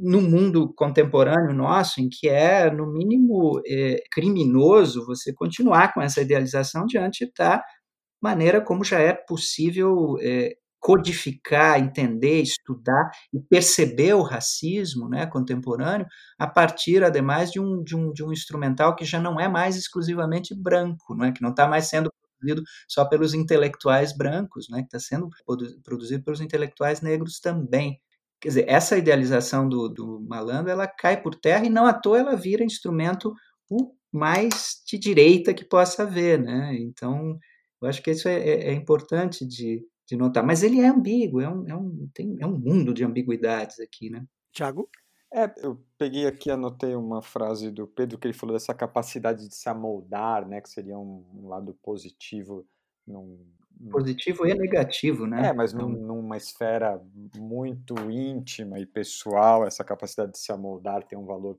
no 0.02 0.22
mundo 0.22 0.74
contemporâneo 0.74 1.54
nosso, 1.54 2.00
em 2.00 2.08
que 2.10 2.30
é, 2.30 2.72
no 2.72 2.88
mínimo, 2.94 3.62
é, 3.68 4.02
criminoso 4.10 5.06
você 5.06 5.34
continuar 5.34 5.94
com 5.94 6.02
essa 6.02 6.22
idealização 6.22 6.86
diante 6.86 7.30
da 7.38 7.62
maneira 8.24 8.62
como 8.62 8.84
já 8.86 9.00
é 9.00 9.14
possível 9.14 10.16
é, 10.22 10.54
codificar, 10.82 11.80
entender, 11.80 12.42
estudar 12.42 13.12
e 13.32 13.40
perceber 13.40 14.16
o 14.16 14.24
racismo 14.24 15.08
né, 15.08 15.28
contemporâneo 15.28 16.08
a 16.40 16.48
partir, 16.48 17.04
ademais, 17.04 17.52
de 17.52 17.60
um, 17.60 17.84
de, 17.84 17.96
um, 17.96 18.12
de 18.12 18.24
um 18.24 18.34
instrumental 18.34 18.96
que 18.96 19.06
já 19.06 19.20
não 19.20 19.40
é 19.40 19.48
mais 19.48 19.78
exclusivamente 19.78 20.56
branco, 20.56 21.14
não 21.16 21.26
é? 21.26 21.32
que 21.32 21.42
não 21.42 21.52
está 21.52 21.68
mais 21.68 21.86
sendo 21.86 22.12
produzido 22.40 22.64
só 22.88 23.06
pelos 23.06 23.36
intelectuais 23.36 24.12
brancos, 24.18 24.68
né, 24.70 24.80
que 24.80 24.88
está 24.88 25.00
sendo 25.00 25.30
produzido 25.84 26.24
pelos 26.24 26.42
intelectuais 26.42 27.00
negros 27.00 27.40
também. 27.40 28.02
Quer 28.42 28.48
dizer, 28.48 28.66
essa 28.68 28.98
idealização 28.98 29.70
do, 29.70 29.88
do 29.88 30.20
malandro, 30.28 30.72
ela 30.72 30.88
cai 30.88 31.22
por 31.22 31.36
terra 31.36 31.64
e 31.64 31.70
não 31.70 31.86
à 31.86 31.94
toa 31.94 32.18
ela 32.18 32.36
vira 32.36 32.64
instrumento 32.64 33.36
o 33.70 33.94
mais 34.12 34.82
de 34.88 34.98
direita 34.98 35.54
que 35.54 35.64
possa 35.64 36.02
haver, 36.02 36.42
né? 36.42 36.76
Então, 36.80 37.38
eu 37.80 37.88
acho 37.88 38.02
que 38.02 38.10
isso 38.10 38.28
é, 38.28 38.34
é, 38.34 38.70
é 38.70 38.74
importante 38.74 39.46
de, 39.46 39.86
de 40.12 40.18
notar. 40.18 40.46
Mas 40.46 40.62
ele 40.62 40.82
é 40.82 40.88
ambíguo, 40.88 41.40
é 41.40 41.50
um, 41.50 41.68
é 41.68 41.76
um, 41.76 42.10
tem, 42.14 42.38
é 42.40 42.46
um 42.46 42.58
mundo 42.58 42.94
de 42.94 43.04
ambiguidades 43.04 43.80
aqui, 43.80 44.10
né? 44.10 44.26
Tiago? 44.52 44.90
É, 45.34 45.50
eu 45.58 45.82
peguei 45.98 46.28
aqui, 46.28 46.52
anotei 46.52 46.94
uma 46.94 47.22
frase 47.22 47.72
do 47.72 47.88
Pedro 47.88 48.18
que 48.18 48.28
ele 48.28 48.34
falou 48.34 48.54
dessa 48.54 48.74
capacidade 48.74 49.48
de 49.48 49.56
se 49.56 49.70
amoldar, 49.70 50.46
né, 50.46 50.60
que 50.60 50.70
seria 50.70 51.00
um, 51.00 51.26
um 51.34 51.48
lado 51.48 51.74
positivo 51.82 52.68
num, 53.08 53.40
positivo 53.90 54.46
e 54.46 54.54
negativo, 54.54 55.26
né? 55.26 55.48
É, 55.48 55.54
mas 55.54 55.72
num, 55.72 55.90
então 55.92 56.16
numa 56.16 56.36
esfera 56.36 57.02
muito 57.38 57.96
íntima 58.12 58.78
e 58.78 58.86
pessoal, 58.86 59.66
essa 59.66 59.86
capacidade 59.86 60.34
de 60.34 60.40
se 60.40 60.52
amoldar 60.52 61.08
tem 61.08 61.18
um 61.18 61.26
valor 61.26 61.58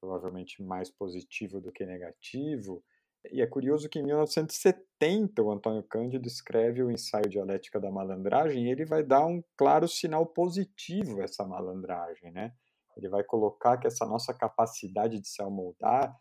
provavelmente 0.00 0.60
mais 0.60 0.90
positivo 0.90 1.60
do 1.60 1.70
que 1.70 1.86
negativo. 1.86 2.82
E 3.30 3.40
é 3.40 3.46
curioso 3.46 3.88
que 3.88 4.00
em 4.00 4.02
1970 4.02 5.42
o 5.42 5.50
Antônio 5.50 5.82
Cândido 5.84 6.26
escreve 6.26 6.82
o 6.82 6.90
ensaio 6.90 7.28
Dialética 7.28 7.78
da 7.78 7.90
Malandragem 7.90 8.64
e 8.64 8.70
ele 8.70 8.84
vai 8.84 9.02
dar 9.02 9.24
um 9.24 9.42
claro 9.56 9.86
sinal 9.86 10.26
positivo 10.26 11.20
a 11.20 11.24
essa 11.24 11.44
malandragem, 11.44 12.32
né? 12.32 12.52
Ele 12.96 13.08
vai 13.08 13.22
colocar 13.22 13.78
que 13.78 13.86
essa 13.86 14.04
nossa 14.04 14.34
capacidade 14.34 15.20
de 15.20 15.28
se 15.28 15.40
amoldar, 15.40 16.14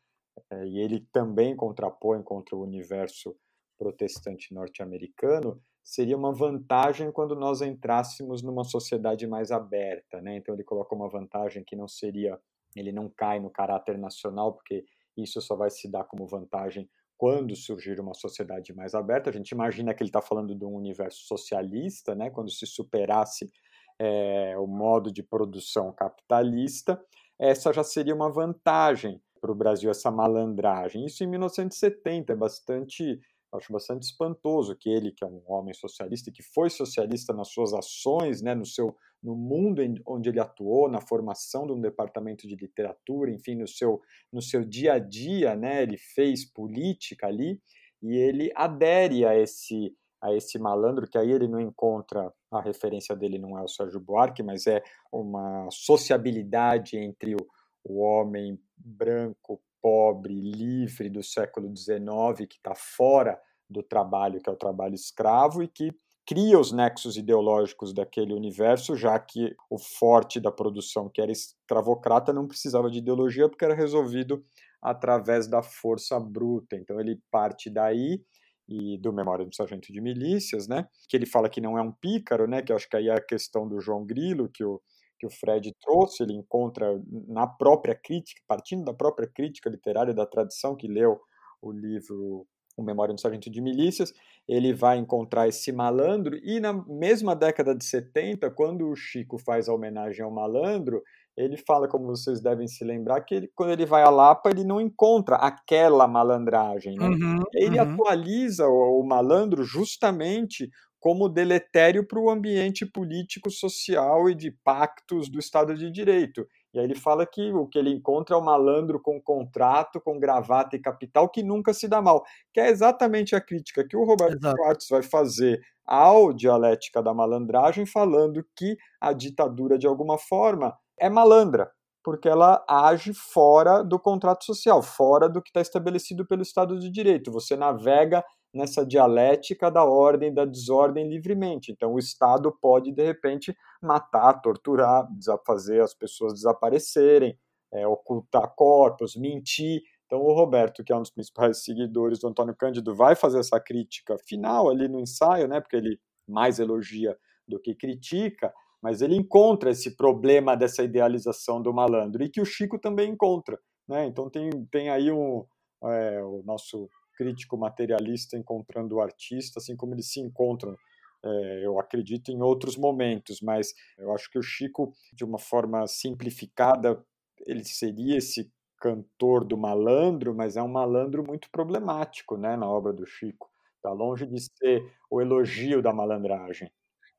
é, 0.50 0.66
e 0.66 0.80
ele 0.80 1.02
também 1.12 1.56
contrapõe 1.56 2.22
contra 2.24 2.56
o 2.56 2.62
universo 2.62 3.36
protestante 3.78 4.54
norte-americano, 4.54 5.62
seria 5.84 6.16
uma 6.16 6.32
vantagem 6.32 7.12
quando 7.12 7.36
nós 7.36 7.62
entrássemos 7.62 8.42
numa 8.42 8.64
sociedade 8.64 9.26
mais 9.26 9.52
aberta, 9.52 10.22
né? 10.22 10.38
Então 10.38 10.54
ele 10.54 10.64
coloca 10.64 10.96
uma 10.96 11.10
vantagem 11.10 11.64
que 11.64 11.76
não 11.76 11.88
seria, 11.88 12.40
ele 12.76 12.92
não 12.92 13.10
cai 13.10 13.40
no 13.40 13.50
caráter 13.50 13.98
nacional, 13.98 14.54
porque 14.54 14.86
isso 15.18 15.42
só 15.42 15.56
vai 15.56 15.70
se 15.70 15.90
dar 15.90 16.04
como 16.04 16.28
vantagem 16.28 16.90
quando 17.18 17.56
surgir 17.56 18.00
uma 18.00 18.16
sociedade 18.16 18.74
mais 18.74 18.96
aberta. 18.96 19.30
A 19.30 19.34
gente 19.34 19.52
imagina 19.52 19.94
que 19.94 20.02
ele 20.02 20.10
está 20.10 20.22
falando 20.22 20.56
de 20.56 20.66
um 20.66 20.74
universo 20.74 21.22
socialista, 21.28 22.16
né? 22.16 22.32
Quando 22.32 22.50
se 22.50 22.66
superasse 22.66 23.52
é, 24.00 24.58
o 24.58 24.66
modo 24.66 25.12
de 25.12 25.22
produção 25.22 25.94
capitalista, 25.94 27.00
essa 27.38 27.72
já 27.72 27.84
seria 27.84 28.16
uma 28.16 28.32
vantagem 28.32 29.22
para 29.40 29.52
o 29.52 29.56
Brasil, 29.56 29.90
essa 29.90 30.10
malandragem. 30.10 31.06
Isso 31.06 31.24
em 31.24 31.28
1970, 31.28 32.34
é 32.34 32.36
bastante, 32.36 33.20
acho 33.54 33.74
bastante 33.74 34.04
espantoso 34.04 34.76
que 34.76 34.90
ele, 34.90 35.12
que 35.12 35.24
é 35.24 35.28
um 35.28 35.44
homem 35.48 35.74
socialista, 35.74 36.32
que 36.32 36.42
foi 36.42 36.70
socialista 36.70 37.34
nas 37.34 37.50
suas 37.50 37.74
ações, 37.74 38.42
né, 38.42 38.56
no, 38.56 38.66
seu, 38.66 38.96
no 39.22 39.36
mundo 39.36 39.82
onde 40.08 40.30
ele 40.30 40.40
atuou, 40.40 40.90
na 40.90 41.00
formação 41.00 41.68
de 41.68 41.74
um 41.74 41.82
departamento 41.82 42.48
de 42.48 42.56
literatura, 42.56 43.32
enfim, 43.32 43.56
no 43.56 43.68
seu, 43.68 44.02
no 44.32 44.42
seu 44.42 44.66
dia 44.66 44.94
a 44.94 45.00
dia, 45.00 45.56
né, 45.56 45.84
ele 45.84 45.98
fez 45.98 46.44
política 46.46 47.28
ali, 47.28 47.62
e 48.02 48.16
ele 48.16 48.52
adere 48.56 49.26
a 49.26 49.38
esse 49.38 49.96
a 50.22 50.32
esse 50.36 50.60
malandro, 50.60 51.08
que 51.08 51.18
aí 51.18 51.32
ele 51.32 51.48
não 51.48 51.60
encontra, 51.60 52.32
a 52.52 52.62
referência 52.62 53.16
dele 53.16 53.40
não 53.40 53.58
é 53.58 53.64
o 53.64 53.68
Sérgio 53.68 54.00
Buarque, 54.00 54.44
mas 54.44 54.68
é 54.68 54.84
uma 55.12 55.68
sociabilidade 55.72 56.96
entre 56.96 57.34
o, 57.34 57.40
o 57.84 58.00
homem 58.02 58.60
branco, 58.78 59.60
pobre, 59.82 60.40
livre 60.40 61.10
do 61.10 61.24
século 61.24 61.76
XIX, 61.76 62.48
que 62.48 62.58
está 62.58 62.76
fora 62.76 63.42
do 63.68 63.82
trabalho, 63.82 64.40
que 64.40 64.48
é 64.48 64.54
o 64.54 64.58
trabalho 64.58 64.94
escravo, 64.94 65.64
e 65.64 65.68
que 65.68 65.92
cria 66.26 66.60
os 66.60 66.72
nexos 66.72 67.18
ideológicos 67.18 67.94
daquele 67.94 68.34
universo, 68.34 68.96
já 68.96 69.20
que 69.20 69.56
o 69.70 69.78
forte 69.78 70.40
da 70.40 70.52
produção, 70.52 71.10
que 71.10 71.22
era 71.22 71.32
escravocrata, 71.32 72.32
não 72.32 72.48
precisava 72.48 72.90
de 72.90 73.00
ideologia, 73.00 73.50
porque 73.50 73.66
era 73.66 73.76
resolvido 73.76 74.44
através 74.82 75.48
da 75.48 75.62
força 75.62 76.20
bruta. 76.20 76.76
Então 76.76 77.00
ele 77.00 77.20
parte 77.30 77.70
daí 77.70 78.22
e 78.68 78.98
do 79.00 79.12
Memória 79.12 79.46
do 79.46 79.56
Sargento 79.56 79.92
de 79.92 80.00
Milícias, 80.00 80.68
né? 80.68 80.88
Que 81.10 81.18
ele 81.18 81.26
fala 81.26 81.50
que 81.50 81.60
não 81.60 81.78
é 81.78 81.82
um 81.82 81.92
pícaro, 81.92 82.48
né? 82.48 82.62
Que 82.62 82.72
acho 82.72 82.90
que 82.90 82.96
aí 82.96 83.10
é 83.10 83.14
a 83.14 83.22
questão 83.22 83.68
do 83.68 83.80
João 83.82 84.06
Grilo 84.06 84.50
que 84.50 84.64
o 84.64 84.82
que 85.22 85.28
o 85.28 85.30
Fred 85.30 85.72
trouxe, 85.80 86.24
ele 86.24 86.34
encontra 86.34 87.00
na 87.28 87.46
própria 87.46 87.94
crítica, 87.94 88.42
partindo 88.48 88.84
da 88.84 88.92
própria 88.92 89.28
crítica 89.32 89.70
literária 89.70 90.16
da 90.16 90.26
tradição 90.26 90.76
que 90.76 90.88
leu 90.88 91.22
o 91.62 91.72
livro 91.72 92.48
O 92.78 92.84
Memória 92.84 93.14
do 93.14 93.20
Sargento 93.20 93.50
de 93.50 93.62
Milícias, 93.62 94.14
ele 94.48 94.74
vai 94.74 94.98
encontrar 94.98 95.48
esse 95.48 95.72
malandro 95.72 96.38
e 96.44 96.60
na 96.60 96.74
mesma 96.74 97.36
década 97.36 97.76
de 97.76 97.84
70, 97.84 98.50
quando 98.52 98.88
o 98.90 98.96
Chico 98.96 99.38
faz 99.38 99.68
a 99.68 99.74
homenagem 99.74 100.24
ao 100.24 100.32
malandro, 100.32 101.02
ele 101.38 101.58
fala, 101.58 101.88
como 101.88 102.08
vocês 102.08 102.42
devem 102.42 102.68
se 102.68 102.84
lembrar, 102.84 103.22
que 103.22 103.36
ele, 103.36 103.52
quando 103.56 103.72
ele 103.72 103.86
vai 103.86 104.04
a 104.04 104.10
Lapa, 104.10 104.50
ele 104.50 104.64
não 104.64 104.82
encontra 104.82 105.38
aquela 105.38 106.08
malandragem. 106.08 106.96
Né? 106.98 107.06
Uhum, 107.06 107.40
ele 107.54 107.80
uhum. 107.80 107.94
atualiza 107.94 108.68
o, 108.68 109.00
o, 109.00 109.04
malandro 109.04 109.64
justamente 109.64 110.70
como 111.00 111.30
deletério 111.30 112.06
para 112.06 112.20
o 112.20 112.30
ambiente 112.30 112.86
político, 112.86 113.50
social 113.50 114.30
e 114.30 114.36
de 114.36 114.52
pactos 114.64 115.30
do 115.30 115.40
Estado 115.40 115.76
de 115.76 115.90
Direito. 115.90 116.46
E 116.74 116.80
aí 116.80 116.86
ele 116.86 116.96
fala 116.96 117.26
que 117.26 117.52
o 117.52 117.68
que 117.68 117.78
ele 117.78 117.92
encontra 117.92 118.36
é 118.36 118.40
o 118.40 118.44
malandro 118.44 119.00
com 119.02 119.22
contrato, 119.22 120.00
com 120.00 120.18
gravata 120.20 120.76
e 120.76 120.80
capital, 120.80 121.28
que 121.30 121.44
nunca 121.44 121.74
se 121.74 121.88
dá 121.88 122.02
mal. 122.02 122.24
Que 122.54 122.62
é 122.62 122.70
exatamente 122.70 123.36
a 123.36 123.42
crítica 123.42 123.86
que 123.88 123.98
o 123.98 124.06
Roberto 124.06 124.38
Exato. 124.38 124.56
Schwartz 124.56 124.88
vai 124.90 125.04
fazer 125.04 125.62
ao 125.86 126.32
Dialética 126.32 127.04
da 127.04 127.14
Malandragem, 127.14 127.86
falando 127.86 128.46
que 128.56 128.78
a 129.02 129.12
ditadura, 129.12 129.78
de 129.78 129.86
alguma 129.86 130.18
forma, 130.18 130.78
é 130.98 131.10
malandra, 131.10 131.70
porque 132.04 132.30
ela 132.30 132.64
age 132.68 133.14
fora 133.14 133.84
do 133.84 134.00
contrato 134.00 134.46
social, 134.46 134.82
fora 134.82 135.28
do 135.28 135.42
que 135.42 135.50
está 135.50 135.60
estabelecido 135.60 136.26
pelo 136.26 136.42
Estado 136.42 136.80
de 136.80 136.90
Direito. 136.90 137.32
Você 137.32 137.58
navega 137.58 138.24
nessa 138.54 138.86
dialética 138.86 139.72
da 139.72 139.84
ordem 139.84 140.34
da 140.34 140.46
desordem 140.46 141.08
livremente. 141.08 141.72
Então, 141.72 141.94
o 141.94 142.00
Estado 142.00 142.52
pode, 142.62 142.92
de 142.92 143.04
repente, 143.04 143.56
matar, 143.82 144.42
torturar, 144.42 145.08
fazer 145.46 145.82
as 145.82 145.94
pessoas 145.94 146.34
desaparecerem, 146.34 147.38
é, 147.72 147.88
ocultar 147.88 148.54
corpos, 148.56 149.16
mentir. 149.16 149.82
Então, 150.06 150.20
o 150.20 150.34
Roberto, 150.34 150.84
que 150.84 150.92
é 150.92 150.96
um 150.96 151.02
dos 151.02 151.12
principais 151.12 151.64
seguidores 151.64 152.20
do 152.20 152.28
Antônio 152.28 152.56
Cândido, 152.56 152.94
vai 152.94 153.16
fazer 153.16 153.40
essa 153.40 153.60
crítica 153.60 154.18
final 154.18 154.70
ali 154.70 154.88
no 154.88 155.00
ensaio, 155.00 155.48
né, 155.48 155.62
porque 155.62 155.78
ele 155.78 156.00
mais 156.28 156.60
elogia 156.60 157.18
do 157.48 157.60
que 157.60 157.76
critica, 157.76 158.54
mas 158.82 159.02
ele 159.02 159.16
encontra 159.16 159.72
esse 159.72 159.96
problema 159.96 160.56
dessa 160.56 160.84
idealização 160.84 161.62
do 161.62 161.74
malandro 161.74 162.24
e 162.24 162.30
que 162.30 162.42
o 162.42 162.46
Chico 162.46 162.80
também 162.80 163.12
encontra. 163.12 163.60
Né? 163.88 164.06
Então 164.06 164.30
tem, 164.30 164.50
tem 164.72 164.90
aí 164.90 165.12
um, 165.12 165.46
é, 165.84 166.24
o 166.24 166.42
nosso 166.44 166.90
crítico 167.22 167.56
materialista 167.56 168.36
encontrando 168.36 168.96
o 168.96 169.02
artista, 169.02 169.60
assim 169.60 169.76
como 169.76 169.94
eles 169.94 170.12
se 170.12 170.20
encontram, 170.20 170.76
é, 171.24 171.62
eu 171.64 171.80
acredito, 171.80 172.32
em 172.32 172.42
outros 172.42 172.76
momentos, 172.76 173.42
mas 173.42 173.76
eu 174.00 174.12
acho 174.12 174.28
que 174.32 174.40
o 174.40 174.42
Chico, 174.42 174.92
de 175.14 175.24
uma 175.24 175.38
forma 175.38 175.86
simplificada, 175.86 177.00
ele 177.46 177.64
seria 177.64 178.18
esse 178.18 178.52
cantor 178.80 179.46
do 179.46 179.56
malandro, 179.56 180.34
mas 180.34 180.58
é 180.58 180.64
um 180.64 180.68
malandro 180.68 181.24
muito 181.24 181.48
problemático 181.52 182.38
né, 182.38 182.58
na 182.58 182.66
obra 182.66 182.92
do 182.92 183.06
Chico. 183.06 183.48
Está 183.76 183.92
longe 183.92 184.26
de 184.26 184.40
ser 184.42 184.84
o 185.12 185.22
elogio 185.22 185.80
da 185.80 185.94
malandragem. 185.94 186.72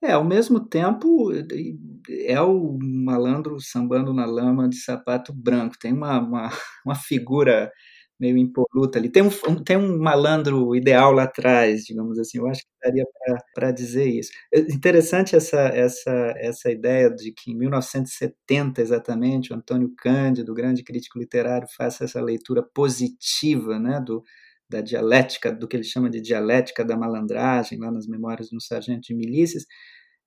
É, 0.02 0.10
ao 0.12 0.24
mesmo 0.24 0.58
tempo, 0.58 1.30
é 2.26 2.40
o 2.40 2.76
malandro 2.82 3.60
sambando 3.60 4.12
na 4.12 4.26
lama 4.26 4.68
de 4.68 4.78
sapato 4.78 5.32
branco. 5.32 5.78
Tem 5.78 5.92
uma, 5.92 6.18
uma, 6.18 6.50
uma 6.84 6.96
figura 6.96 7.70
meio 8.22 8.38
impoluta 8.38 8.98
ali. 8.98 9.08
Tem 9.10 9.22
um, 9.22 9.30
tem 9.64 9.76
um 9.76 9.98
malandro 9.98 10.76
ideal 10.76 11.12
lá 11.12 11.24
atrás, 11.24 11.82
digamos 11.82 12.18
assim. 12.20 12.38
Eu 12.38 12.46
acho 12.46 12.62
que 12.62 12.68
daria 12.80 13.04
para 13.52 13.72
dizer 13.72 14.06
isso. 14.06 14.30
É 14.54 14.60
interessante 14.60 15.34
essa, 15.34 15.60
essa, 15.60 16.10
essa 16.36 16.70
ideia 16.70 17.10
de 17.10 17.32
que 17.32 17.50
em 17.50 17.58
1970, 17.58 18.80
exatamente, 18.80 19.52
o 19.52 19.56
Antônio 19.56 19.92
Cândido, 19.98 20.54
grande 20.54 20.84
crítico 20.84 21.18
literário, 21.18 21.66
faça 21.76 22.04
essa 22.04 22.20
leitura 22.20 22.62
positiva 22.62 23.78
né, 23.80 24.00
do, 24.00 24.22
da 24.70 24.80
dialética, 24.80 25.52
do 25.52 25.66
que 25.66 25.76
ele 25.76 25.84
chama 25.84 26.08
de 26.08 26.20
dialética 26.20 26.84
da 26.84 26.96
malandragem, 26.96 27.78
lá 27.80 27.90
nas 27.90 28.06
memórias 28.06 28.48
de 28.48 28.56
um 28.56 28.60
sargento 28.60 29.02
de 29.08 29.14
milícias, 29.14 29.64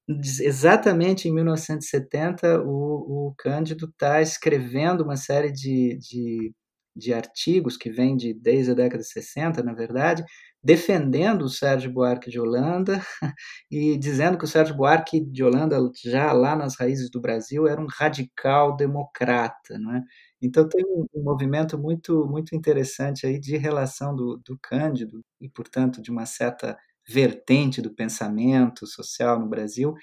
exatamente 0.08 1.27
em 1.27 1.34
1970 1.34 2.62
o, 2.62 3.29
o 3.29 3.36
Cândido 3.38 3.88
está 3.88 4.21
escrevendo 4.21 5.03
uma 5.03 5.17
série 5.17 5.51
de, 5.51 5.97
de, 5.97 6.53
de, 6.95 7.13
artigos 7.13 7.77
que 7.77 7.89
vem 7.89 8.15
de 8.15 8.34
desde 8.34 8.71
a 8.71 8.75
década 8.75 9.01
de 9.01 9.10
60, 9.10 9.62
na 9.63 9.73
verdade, 9.73 10.23
defendendo 10.63 11.43
o 11.43 11.49
Sérgio 11.49 11.91
Buarque 11.91 12.29
de 12.29 12.39
Holanda 12.39 12.99
e 13.71 13.97
dizendo 13.97 14.38
que 14.38 14.45
o 14.45 14.47
Sérgio 14.47 14.75
Buarque 14.75 15.19
de 15.19 15.43
Holanda, 15.43 15.77
já 16.03 16.31
lá 16.31 16.55
nas 16.55 16.75
raízes 16.75 17.10
do 17.10 17.21
Brasil, 17.21 17.67
era 17.67 17.79
um 17.79 17.88
radical 17.88 18.75
democrata, 18.75 19.77
não 19.79 19.95
é? 19.95 20.01
Então 20.41 20.67
tem 20.67 20.84
um, 20.86 21.05
um, 21.13 21.23
movimento 21.23 21.77
muito 21.77 22.25
muito 22.27 22.55
interessante 22.55 23.25
aí 23.25 23.39
de 23.39 23.58
relação 23.58 24.15
do, 24.15 24.38
do 24.45 24.58
Cândido 24.62 25.21
e, 25.41 25.49
portanto, 25.49 26.01
de 26.01 26.12
uma 26.12 26.25
certa 26.25 26.77
vertente 27.08 27.81
do 27.81 27.93
pensamento 27.93 28.88
social 28.88 29.39
no 29.39 29.47
Brasil 29.47 29.93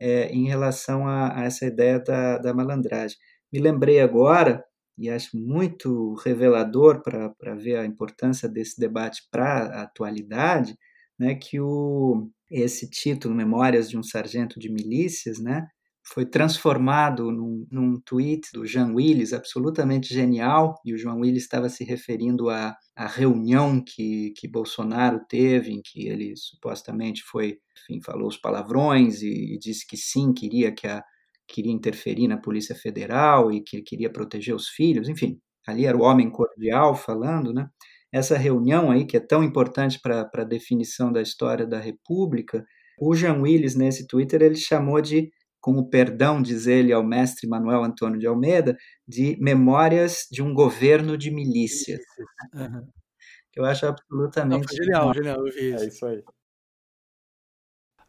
é, 0.00 0.26
em 0.32 0.48
relação 0.48 1.06
a, 1.06 1.40
a, 1.40 1.44
essa 1.44 1.64
ideia 1.66 2.00
da, 2.00 2.38
da 2.38 2.54
malandragem. 2.54 3.16
Me 3.52 3.60
lembrei 3.60 4.00
agora, 4.00 4.64
e 4.96 5.08
acho 5.10 5.36
muito 5.36 6.14
revelador 6.24 7.02
para 7.02 7.54
ver 7.54 7.76
a 7.76 7.86
importância 7.86 8.48
desse 8.48 8.78
debate 8.78 9.22
para 9.30 9.80
a 9.80 9.82
atualidade, 9.82 10.76
né, 11.18 11.34
que 11.34 11.60
o, 11.60 12.28
esse 12.50 12.88
título, 12.88 13.34
Memórias 13.34 13.88
de 13.88 13.96
um 13.96 14.02
Sargento 14.02 14.58
de 14.58 14.70
Milícias, 14.70 15.38
né, 15.38 15.66
foi 16.04 16.26
transformado 16.26 17.30
num, 17.30 17.66
num, 17.70 18.00
tweet 18.00 18.48
do 18.52 18.66
Jean 18.66 18.92
Willis, 18.92 19.32
absolutamente 19.32 20.12
genial, 20.12 20.74
e 20.84 20.92
o 20.92 20.98
João 20.98 21.20
Willis 21.20 21.44
estava 21.44 21.68
se 21.68 21.84
referindo 21.84 22.50
à, 22.50 22.76
à 22.96 23.06
reunião 23.06 23.82
que, 23.82 24.32
que 24.36 24.48
Bolsonaro 24.48 25.20
teve, 25.28 25.72
em 25.72 25.80
que 25.80 26.08
ele 26.08 26.34
supostamente 26.36 27.22
foi, 27.22 27.58
enfim, 27.78 28.02
falou 28.02 28.28
os 28.28 28.36
palavrões 28.36 29.22
e, 29.22 29.54
e 29.54 29.58
disse 29.58 29.86
que 29.86 29.96
sim, 29.96 30.32
queria 30.32 30.72
que 30.72 30.86
a 30.88 31.02
queria 31.52 31.72
interferir 31.72 32.28
na 32.28 32.36
Polícia 32.36 32.74
Federal 32.74 33.52
e 33.52 33.62
que 33.62 33.82
queria 33.82 34.10
proteger 34.10 34.54
os 34.54 34.68
filhos, 34.68 35.08
enfim, 35.08 35.38
ali 35.66 35.86
era 35.86 35.96
o 35.96 36.02
homem 36.02 36.30
cordial 36.30 36.94
falando, 36.94 37.52
né? 37.52 37.68
Essa 38.12 38.36
reunião 38.36 38.90
aí, 38.90 39.06
que 39.06 39.16
é 39.16 39.20
tão 39.20 39.42
importante 39.42 39.98
para 40.00 40.28
a 40.34 40.44
definição 40.44 41.12
da 41.12 41.22
história 41.22 41.66
da 41.66 41.78
República, 41.78 42.64
o 43.00 43.14
Jean 43.14 43.40
Willis, 43.40 43.74
nesse 43.74 44.06
Twitter, 44.06 44.42
ele 44.42 44.56
chamou 44.56 45.00
de 45.00 45.30
com 45.60 45.72
o 45.78 45.88
perdão, 45.88 46.42
diz 46.42 46.66
ele 46.66 46.92
ao 46.92 47.04
mestre 47.04 47.48
Manuel 47.48 47.84
Antônio 47.84 48.18
de 48.18 48.26
Almeida, 48.26 48.76
de 49.06 49.38
memórias 49.40 50.26
de 50.30 50.42
um 50.42 50.52
governo 50.52 51.16
de 51.16 51.30
milícias. 51.30 52.00
Uhum. 52.52 52.88
Eu 53.54 53.64
acho 53.64 53.86
absolutamente. 53.86 54.66
Não, 54.66 54.84
genial, 54.84 55.14
genial, 55.14 55.46
eu 55.46 55.52
vi 55.52 55.72
isso. 55.72 55.84
É 55.84 55.86
isso 55.86 56.06
aí. 56.06 56.22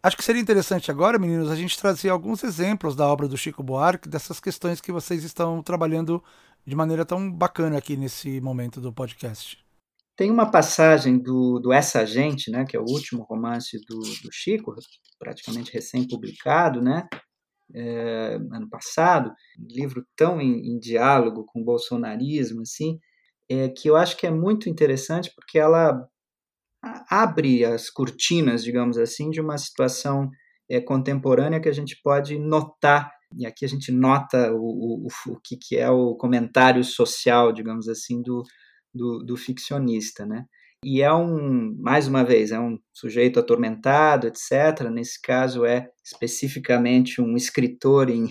Acho 0.06 0.18
que 0.18 0.24
seria 0.24 0.42
interessante 0.42 0.92
agora, 0.92 1.18
meninos, 1.18 1.50
a 1.50 1.56
gente 1.56 1.80
trazer 1.80 2.10
alguns 2.10 2.44
exemplos 2.44 2.94
da 2.94 3.08
obra 3.08 3.26
do 3.26 3.38
Chico 3.38 3.64
Buarque, 3.64 4.10
dessas 4.10 4.38
questões 4.38 4.82
que 4.82 4.92
vocês 4.92 5.24
estão 5.24 5.64
trabalhando 5.64 6.22
de 6.68 6.76
maneira 6.76 7.06
tão 7.06 7.32
bacana 7.32 7.78
aqui 7.78 7.96
nesse 7.96 8.42
momento 8.42 8.82
do 8.82 8.92
podcast. 8.92 9.58
Tem 10.18 10.30
uma 10.30 10.52
passagem 10.52 11.18
do, 11.18 11.58
do 11.58 11.72
Essa 11.72 12.06
Gente, 12.06 12.52
né, 12.52 12.66
que 12.66 12.76
é 12.76 12.80
o 12.82 12.86
último 12.86 13.24
romance 13.24 13.80
do, 13.88 13.98
do 14.00 14.30
Chico, 14.30 14.76
praticamente 15.18 15.72
recém-publicado, 15.72 16.82
né, 16.82 17.08
é, 17.74 18.36
ano 18.52 18.70
passado, 18.70 19.34
um 19.58 19.68
livro 19.70 20.06
tão 20.18 20.42
em, 20.42 20.74
em, 20.74 20.80
diálogo 20.80 21.46
com 21.46 21.62
o 21.62 21.66
bolsonarismo, 21.66 22.62
assim, 22.62 23.00
é, 23.50 23.70
que 23.70 23.90
eu 23.90 23.96
acho 23.96 24.18
que 24.18 24.28
é 24.28 24.32
muito 24.32 24.68
interessante 24.68 25.32
porque 25.34 25.58
ela 25.58 26.06
abre 27.10 27.64
as 27.64 27.90
cortinas, 27.90 28.64
digamos 28.64 28.98
assim, 28.98 29.30
de 29.30 29.40
uma 29.40 29.58
situação 29.58 30.30
é, 30.70 30.82
contemporânea 30.82 31.62
que 31.62 31.70
a 31.70 31.74
gente 31.74 32.00
pode 32.04 32.38
notar, 32.38 33.12
e 33.38 33.46
aqui 33.46 33.66
a 33.66 33.68
gente 33.68 33.92
nota 33.92 34.52
o, 34.54 35.08
o, 35.08 35.08
o 35.28 35.40
que, 35.40 35.58
que 35.58 35.78
é 35.78 35.90
o 35.90 36.16
comentário 36.16 36.84
social, 36.84 37.52
digamos 37.52 37.88
assim, 37.88 38.22
do, 38.22 38.44
do, 38.94 39.20
do 39.24 39.38
ficcionista, 39.38 40.26
né? 40.26 40.46
E 40.86 41.02
é 41.02 41.14
um, 41.14 41.76
mais 41.80 42.08
uma 42.08 42.26
vez, 42.26 42.52
é 42.52 42.60
um 42.60 42.78
sujeito 42.92 43.40
atormentado, 43.40 44.28
etc. 44.28 44.90
Nesse 44.92 45.22
caso, 45.22 45.66
é 45.66 45.90
especificamente 46.04 47.22
um 47.22 47.38
escritor 47.38 48.10
em, 48.10 48.28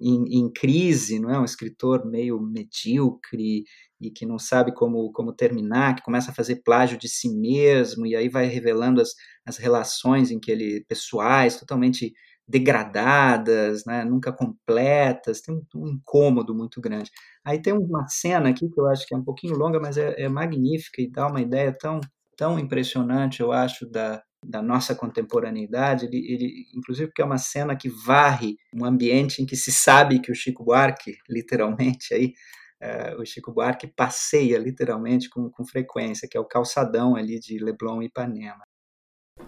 em, 0.00 0.38
em, 0.38 0.50
crise, 0.52 1.18
não 1.20 1.30
é? 1.30 1.38
Um 1.38 1.44
escritor 1.44 2.06
meio 2.06 2.40
medíocre 2.40 3.64
e 4.00 4.10
que 4.10 4.24
não 4.24 4.38
sabe 4.38 4.72
como, 4.72 5.12
como 5.12 5.32
terminar, 5.32 5.94
que 5.96 6.02
começa 6.02 6.30
a 6.30 6.34
fazer 6.34 6.62
plágio 6.64 6.98
de 6.98 7.08
si 7.08 7.28
mesmo 7.28 8.06
e 8.06 8.16
aí 8.16 8.28
vai 8.28 8.46
revelando 8.46 9.00
as, 9.00 9.14
as 9.44 9.58
relações 9.58 10.30
em 10.30 10.40
que 10.40 10.50
ele 10.50 10.84
pessoais 10.88 11.58
totalmente 11.58 12.12
degradadas, 12.48 13.84
né, 13.84 14.04
nunca 14.04 14.32
completas, 14.32 15.40
tem 15.40 15.54
um, 15.54 15.62
um, 15.76 15.86
incômodo 15.88 16.54
muito 16.54 16.80
grande. 16.80 17.10
Aí 17.44 17.62
tem 17.62 17.72
uma 17.72 18.08
cena 18.08 18.50
aqui 18.50 18.68
que 18.68 18.80
eu 18.80 18.86
acho 18.88 19.06
que 19.06 19.14
é 19.14 19.18
um 19.18 19.22
pouquinho 19.24 19.56
longa, 19.56 19.78
mas 19.78 19.96
é, 19.96 20.20
é 20.20 20.28
magnífica 20.28 21.00
e 21.00 21.10
dá 21.10 21.28
uma 21.28 21.40
ideia 21.40 21.72
tão, 21.72 22.00
tão 22.36 22.58
impressionante, 22.58 23.40
eu 23.40 23.52
acho, 23.52 23.86
da, 23.88 24.20
da 24.42 24.62
nossa 24.62 24.94
contemporaneidade, 24.94 26.06
ele, 26.06 26.18
ele, 26.32 26.66
inclusive 26.74 27.08
porque 27.08 27.22
é 27.22 27.24
uma 27.24 27.38
cena 27.38 27.76
que 27.76 27.88
varre 27.88 28.56
um 28.74 28.84
ambiente 28.84 29.42
em 29.42 29.46
que 29.46 29.56
se 29.56 29.70
sabe 29.70 30.20
que 30.20 30.32
o 30.32 30.34
Chico 30.34 30.64
Buarque, 30.64 31.18
literalmente, 31.28 32.14
aí, 32.14 32.32
é, 32.80 33.14
o 33.16 33.24
Chico 33.26 33.52
Buarque 33.52 33.86
passeia 33.86 34.58
literalmente 34.58 35.28
com, 35.28 35.50
com 35.50 35.64
frequência, 35.66 36.26
que 36.28 36.36
é 36.36 36.40
o 36.40 36.46
calçadão 36.46 37.14
ali 37.14 37.38
de 37.38 37.58
Leblon 37.58 38.02
e 38.02 38.06
Ipanema. 38.06 38.62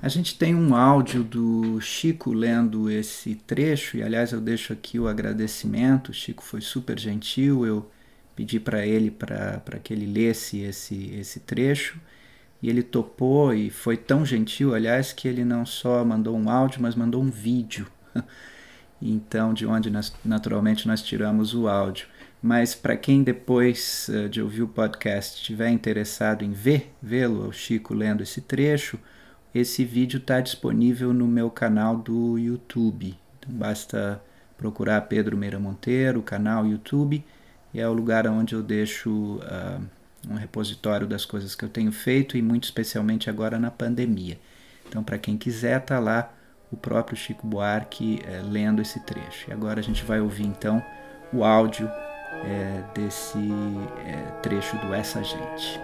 A 0.00 0.09
gente 0.09 0.38
tem 0.38 0.55
um 0.55 0.74
áudio 0.74 1.22
do 1.22 1.81
Chico 1.81 2.33
lendo 2.33 2.90
esse 2.90 3.35
trecho, 3.35 3.96
e 3.96 4.02
aliás 4.02 4.33
eu 4.33 4.40
deixo 4.40 4.72
aqui 4.72 4.98
o 4.98 5.09
agradecimento. 5.09 6.11
O 6.11 6.14
Chico 6.14 6.42
foi 6.42 6.61
super 6.61 6.98
gentil, 6.98 7.66
eu 7.66 7.90
pedi 8.35 8.59
para 8.59 8.87
ele 8.87 9.11
para 9.11 9.78
que 9.83 9.92
ele 9.92 10.07
lesse 10.07 10.61
esse, 10.61 11.14
esse 11.14 11.40
trecho, 11.40 12.00
e 12.62 12.68
ele 12.70 12.83
topou 12.83 13.53
e 13.53 13.70
foi 13.70 13.96
tão 13.96 14.25
gentil, 14.25 14.72
aliás, 14.72 15.12
que 15.12 15.27
ele 15.27 15.44
não 15.44 15.66
só 15.66 16.05
mandou 16.05 16.37
um 16.37 16.48
áudio, 16.48 16.81
mas 16.81 16.94
mandou 16.94 17.20
um 17.20 17.31
vídeo. 17.31 17.88
então, 19.03 19.53
de 19.53 19.66
onde 19.66 19.90
nós, 19.90 20.14
naturalmente 20.25 20.87
nós 20.87 21.03
tiramos 21.03 21.55
o 21.55 21.66
áudio. 21.66 22.07
Mas 22.40 22.75
para 22.75 22.96
quem 22.96 23.22
depois 23.25 24.09
uh, 24.09 24.29
de 24.29 24.40
ouvir 24.40 24.62
o 24.62 24.68
podcast 24.68 25.37
estiver 25.40 25.70
interessado 25.70 26.44
em 26.44 26.53
ver, 26.53 26.92
vê-lo, 27.03 27.48
o 27.48 27.53
Chico 27.53 27.94
lendo 27.94 28.22
esse 28.22 28.40
trecho, 28.40 28.98
esse 29.53 29.85
vídeo 29.85 30.18
está 30.18 30.40
disponível 30.40 31.12
no 31.12 31.27
meu 31.27 31.51
canal 31.51 31.96
do 31.96 32.38
YouTube. 32.38 33.16
Então 33.38 33.53
basta 33.53 34.22
procurar 34.57 35.01
Pedro 35.03 35.37
Meira 35.37 35.59
Monteiro, 35.59 36.22
canal 36.22 36.64
YouTube, 36.64 37.25
e 37.75 37.81
é 37.81 37.88
o 37.88 37.92
lugar 37.92 38.27
onde 38.29 38.55
eu 38.55 38.62
deixo 38.62 39.37
uh, 39.38 39.83
um 40.28 40.35
repositório 40.35 41.06
das 41.06 41.24
coisas 41.24 41.54
que 41.54 41.64
eu 41.64 41.68
tenho 41.68 41.92
feito 41.92 42.37
e 42.37 42.42
muito 42.42 42.64
especialmente 42.64 43.28
agora 43.28 43.58
na 43.58 43.70
pandemia. 43.70 44.38
Então, 44.88 45.02
para 45.02 45.18
quem 45.18 45.37
quiser, 45.37 45.80
tá 45.80 45.98
lá 45.98 46.32
o 46.70 46.76
próprio 46.76 47.16
Chico 47.16 47.46
Buarque 47.46 48.20
é, 48.24 48.40
lendo 48.42 48.80
esse 48.80 49.00
trecho. 49.00 49.50
E 49.50 49.52
agora 49.52 49.80
a 49.80 49.82
gente 49.82 50.04
vai 50.04 50.20
ouvir 50.20 50.44
então 50.44 50.82
o 51.32 51.44
áudio 51.44 51.88
é, 52.44 52.82
desse 52.94 53.38
é, 54.06 54.40
trecho 54.42 54.76
do 54.78 54.94
Essa 54.94 55.22
Gente. 55.22 55.80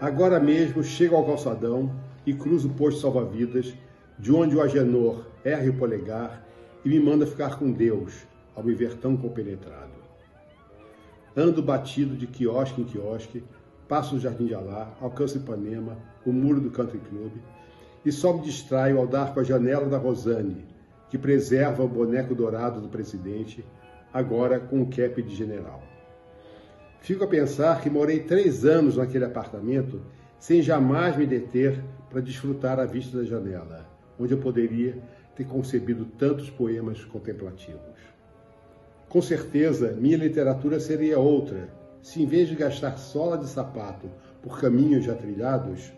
Agora 0.00 0.40
mesmo 0.40 0.82
chego 0.82 1.14
ao 1.14 1.24
calçadão 1.24 1.94
e 2.26 2.34
cruzo 2.34 2.68
o 2.68 2.74
posto 2.74 3.00
salva-vidas, 3.00 3.72
de 4.18 4.32
onde 4.32 4.56
o 4.56 4.60
Agenor 4.60 5.24
erra 5.44 5.70
o 5.70 5.74
polegar 5.74 6.44
e 6.84 6.88
me 6.88 6.98
manda 6.98 7.26
ficar 7.26 7.56
com 7.56 7.70
Deus, 7.70 8.26
ao 8.54 8.62
me 8.62 8.74
ver 8.74 8.94
tão 8.94 9.16
compenetrado. 9.16 10.02
Ando 11.36 11.62
batido 11.62 12.16
de 12.16 12.26
quiosque 12.26 12.82
em 12.82 12.84
quiosque, 12.84 13.42
passo 13.88 14.16
o 14.16 14.20
Jardim 14.20 14.46
de 14.46 14.54
Alá, 14.54 14.94
alcanço 15.00 15.38
Ipanema, 15.38 15.96
o 16.26 16.32
muro 16.32 16.60
do 16.60 16.70
Country 16.70 16.98
Club, 16.98 17.32
e 18.04 18.12
só 18.12 18.32
me 18.32 18.42
distraio 18.42 18.98
ao 18.98 19.06
dar 19.06 19.32
com 19.32 19.40
a 19.40 19.44
janela 19.44 19.86
da 19.86 19.96
Rosane, 19.96 20.66
que 21.08 21.16
preserva 21.16 21.82
o 21.82 21.88
boneco 21.88 22.34
dourado 22.34 22.80
do 22.80 22.88
presidente, 22.88 23.64
agora 24.12 24.60
com 24.60 24.82
o 24.82 24.90
cap 24.90 25.22
de 25.22 25.34
general. 25.34 25.82
Fico 27.00 27.24
a 27.24 27.28
pensar 27.28 27.80
que 27.80 27.90
morei 27.90 28.20
três 28.20 28.64
anos 28.64 28.96
naquele 28.96 29.24
apartamento 29.24 30.00
sem 30.38 30.60
jamais 30.60 31.16
me 31.16 31.26
deter 31.26 31.82
para 32.10 32.20
desfrutar 32.20 32.78
a 32.78 32.84
vista 32.84 33.18
da 33.18 33.24
janela, 33.24 33.86
onde 34.18 34.34
eu 34.34 34.38
poderia 34.38 35.02
ter 35.34 35.44
concebido 35.44 36.04
tantos 36.04 36.50
poemas 36.50 37.04
contemplativos. 37.04 38.11
Com 39.12 39.20
certeza, 39.20 39.92
minha 39.92 40.16
literatura 40.16 40.80
seria 40.80 41.18
outra, 41.18 41.68
se 42.00 42.22
em 42.22 42.24
vez 42.24 42.48
de 42.48 42.54
gastar 42.54 42.96
sola 42.96 43.36
de 43.36 43.46
sapato 43.46 44.08
por 44.40 44.58
caminhos 44.58 45.04
já 45.04 45.14
trilhados, 45.14 45.92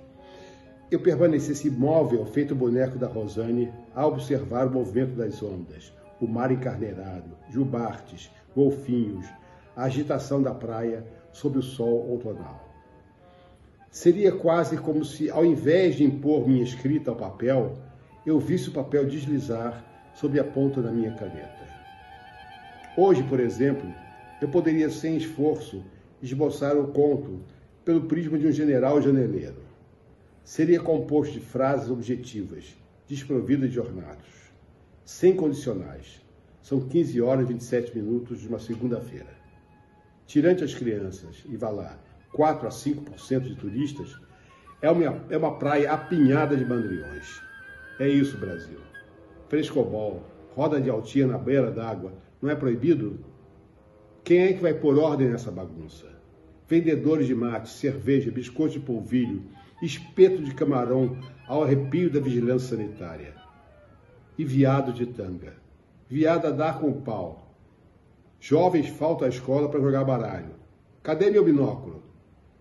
eu 0.91 0.99
permanecesse 0.99 1.69
imóvel, 1.69 2.27
feito 2.27 2.57
boneco 2.57 2.99
da 2.99 3.07
Rosane, 3.07 3.73
a 3.95 4.05
observar 4.05 4.67
o 4.67 4.73
movimento 4.73 5.15
das 5.15 5.41
ondas, 5.41 5.93
o 6.21 6.27
mar 6.27 6.51
encarneirado, 6.51 7.37
jubartes, 7.51 8.33
golfinhos, 8.53 9.27
a 9.77 9.85
agitação 9.85 10.43
da 10.43 10.53
praia 10.53 11.07
sob 11.33 11.59
o 11.59 11.63
sol 11.63 12.11
outonal. 12.11 12.69
Seria 13.93 14.33
quase 14.33 14.77
como 14.77 15.05
se, 15.05 15.31
ao 15.31 15.47
invés 15.47 15.95
de 15.95 16.03
impor 16.03 16.49
minha 16.49 16.65
escrita 16.65 17.13
ao 17.13 17.17
papel, 17.17 17.75
eu 18.27 18.41
visse 18.41 18.71
o 18.71 18.73
papel 18.73 19.07
deslizar 19.07 19.85
sob 20.17 20.37
a 20.41 20.43
ponta 20.43 20.83
da 20.83 20.91
minha 20.91 21.13
caneta. 21.13 21.64
Hoje, 22.97 23.23
por 23.25 23.41
exemplo, 23.41 23.93
eu 24.41 24.49
poderia, 24.49 24.91
sem 24.91 25.17
esforço, 25.17 25.85
esboçar 26.23 26.77
o 26.77 26.89
conto 26.89 27.41
pelo 27.85 28.03
prisma 28.03 28.39
de 28.39 28.47
um 28.47 28.53
general 28.53 29.01
janeleiro. 29.01 29.63
Seria 30.43 30.81
composto 30.81 31.35
de 31.35 31.41
frases 31.41 31.91
objetivas, 31.91 32.77
desprovidas 33.09 33.71
de 33.71 33.81
ornatos, 33.81 34.53
sem 35.05 35.35
condicionais. 35.35 36.23
São 36.63 36.81
15 36.81 37.21
horas 37.21 37.45
e 37.45 37.53
27 37.53 37.97
minutos 37.97 38.41
de 38.41 38.49
uma 38.49 38.59
segunda-feira 38.59 39.45
tirante 40.27 40.65
as 40.65 40.75
crianças, 40.75 41.45
e 41.47 41.57
vá 41.57 41.71
lá, 41.71 41.99
4 42.33 42.67
a 42.67 42.71
5% 42.71 43.41
de 43.41 43.55
turistas, 43.55 44.19
é 44.83 44.91
uma, 44.91 45.25
é 45.31 45.37
uma 45.37 45.59
praia 45.59 45.93
apinhada 45.93 46.57
de 46.57 46.65
bandriões. 46.65 47.41
É 47.99 48.09
isso, 48.09 48.37
Brasil. 48.39 48.81
Frescobol, 49.49 50.23
roda 50.55 50.81
de 50.81 50.91
altia 50.91 51.27
na 51.27 51.39
beira 51.39 51.71
d'água, 51.71 52.13
não 52.45 52.51
é 52.51 52.55
proibido? 52.55 53.25
Quem 54.23 54.39
é 54.41 54.53
que 54.53 54.63
vai 54.63 54.75
pôr 54.75 54.99
ordem 54.99 55.29
nessa 55.29 55.51
bagunça? 55.51 56.07
Vendedores 56.69 57.27
de 57.27 57.35
mate, 57.35 57.69
cerveja, 57.69 58.31
biscoito 58.31 58.75
de 58.75 58.81
polvilho 58.81 59.43
espeto 59.85 60.43
de 60.43 60.55
camarão 60.55 61.19
ao 61.47 61.63
arrepio 61.63 62.11
da 62.11 62.21
vigilância 62.21 62.77
sanitária. 62.77 63.35
E 64.39 64.45
viado 64.45 64.93
de 64.93 65.07
tanga. 65.07 65.55
Viado 66.09 66.47
a 66.47 66.51
dar 66.51 66.81
com 66.81 66.89
o 66.89 67.03
pau. 67.03 67.55
Jovens 68.41 68.89
faltam 68.89 69.27
à 69.27 69.31
escola 69.31 69.69
para 69.69 69.81
jogar 69.81 70.05
baralho. 70.05 70.55
Cadê 71.03 71.31
meu 71.31 71.45
binóculo? 71.45 72.03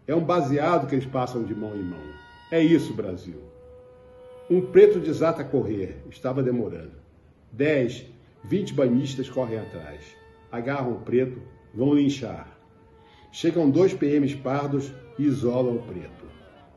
É 0.05 0.13
um 0.13 0.23
baseado 0.23 0.87
que 0.87 0.95
eles 0.95 1.05
passam 1.05 1.43
de 1.43 1.55
mão 1.55 1.75
em 1.75 1.83
mão. 1.83 2.13
É 2.51 2.61
isso, 2.61 2.93
Brasil. 2.93 3.41
Um 4.49 4.61
preto 4.61 4.99
desata 4.99 5.41
a 5.41 5.45
correr. 5.45 6.03
Estava 6.09 6.43
demorando. 6.43 6.93
Dez, 7.51 8.05
vinte 8.43 8.73
banhistas 8.73 9.29
correm 9.29 9.59
atrás. 9.59 10.15
Agarram 10.51 10.93
o 10.93 10.99
preto, 10.99 11.41
vão 11.73 11.93
linchar. 11.93 12.59
Chegam 13.31 13.69
dois 13.69 13.93
PMs 13.93 14.35
pardos 14.35 14.93
e 15.17 15.23
isolam 15.23 15.77
o 15.77 15.81
preto. 15.81 16.25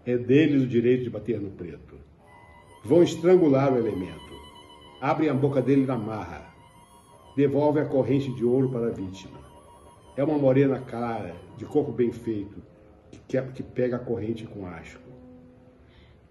É 0.05 0.17
deles 0.17 0.63
o 0.63 0.67
direito 0.67 1.05
de 1.05 1.11
bater 1.11 1.41
no 1.41 1.51
preto. 1.51 1.97
Vão 2.85 3.03
estrangular 3.03 3.73
o 3.73 3.79
elemento. 3.79 4.37
Abrem 5.01 5.29
a 5.29 5.35
boca 5.35 5.61
dele 5.61 5.85
na 5.85 5.99
marra. 5.99 6.55
Devolvem 7.37 7.83
a 7.83 7.87
corrente 7.87 8.33
de 8.33 8.45
ouro 8.45 8.71
para 8.71 8.87
a 8.87 8.91
vítima. 8.91 9.39
É 10.17 10.25
uma 10.25 10.39
morena 10.39 10.79
clara, 10.79 11.35
de 11.59 11.67
corpo 11.67 11.93
bem 11.93 12.11
feito, 12.11 12.63
que, 13.29 13.43
que 13.43 13.63
pega 13.63 13.97
a 13.97 13.99
corrente 13.99 14.47
com 14.47 14.67
asco. 14.67 15.03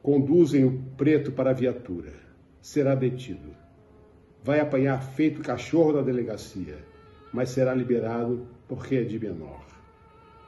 Conduzem 0.02 0.66
o 0.66 0.82
preto 0.98 1.32
para 1.32 1.52
a 1.52 1.54
viatura. 1.54 2.14
Será 2.62 2.96
detido. 2.96 3.65
Vai 4.46 4.60
apanhar 4.60 5.02
feito 5.02 5.42
cachorro 5.42 5.94
na 5.94 6.04
delegacia, 6.04 6.78
mas 7.34 7.50
será 7.50 7.74
liberado 7.74 8.46
porque 8.68 8.98
é 8.98 9.02
de 9.02 9.18
menor. 9.18 9.66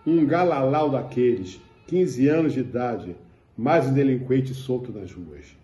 Um 0.05 0.23
galalau 0.23 0.91
daqueles 0.91 1.59
15 1.87 2.27
anos 2.27 2.53
de 2.53 2.59
idade, 2.59 3.15
mais 3.57 3.87
um 3.87 3.93
delinquente 3.95 4.53
solto 4.53 4.91
nas 4.91 5.11
ruas. 5.11 5.57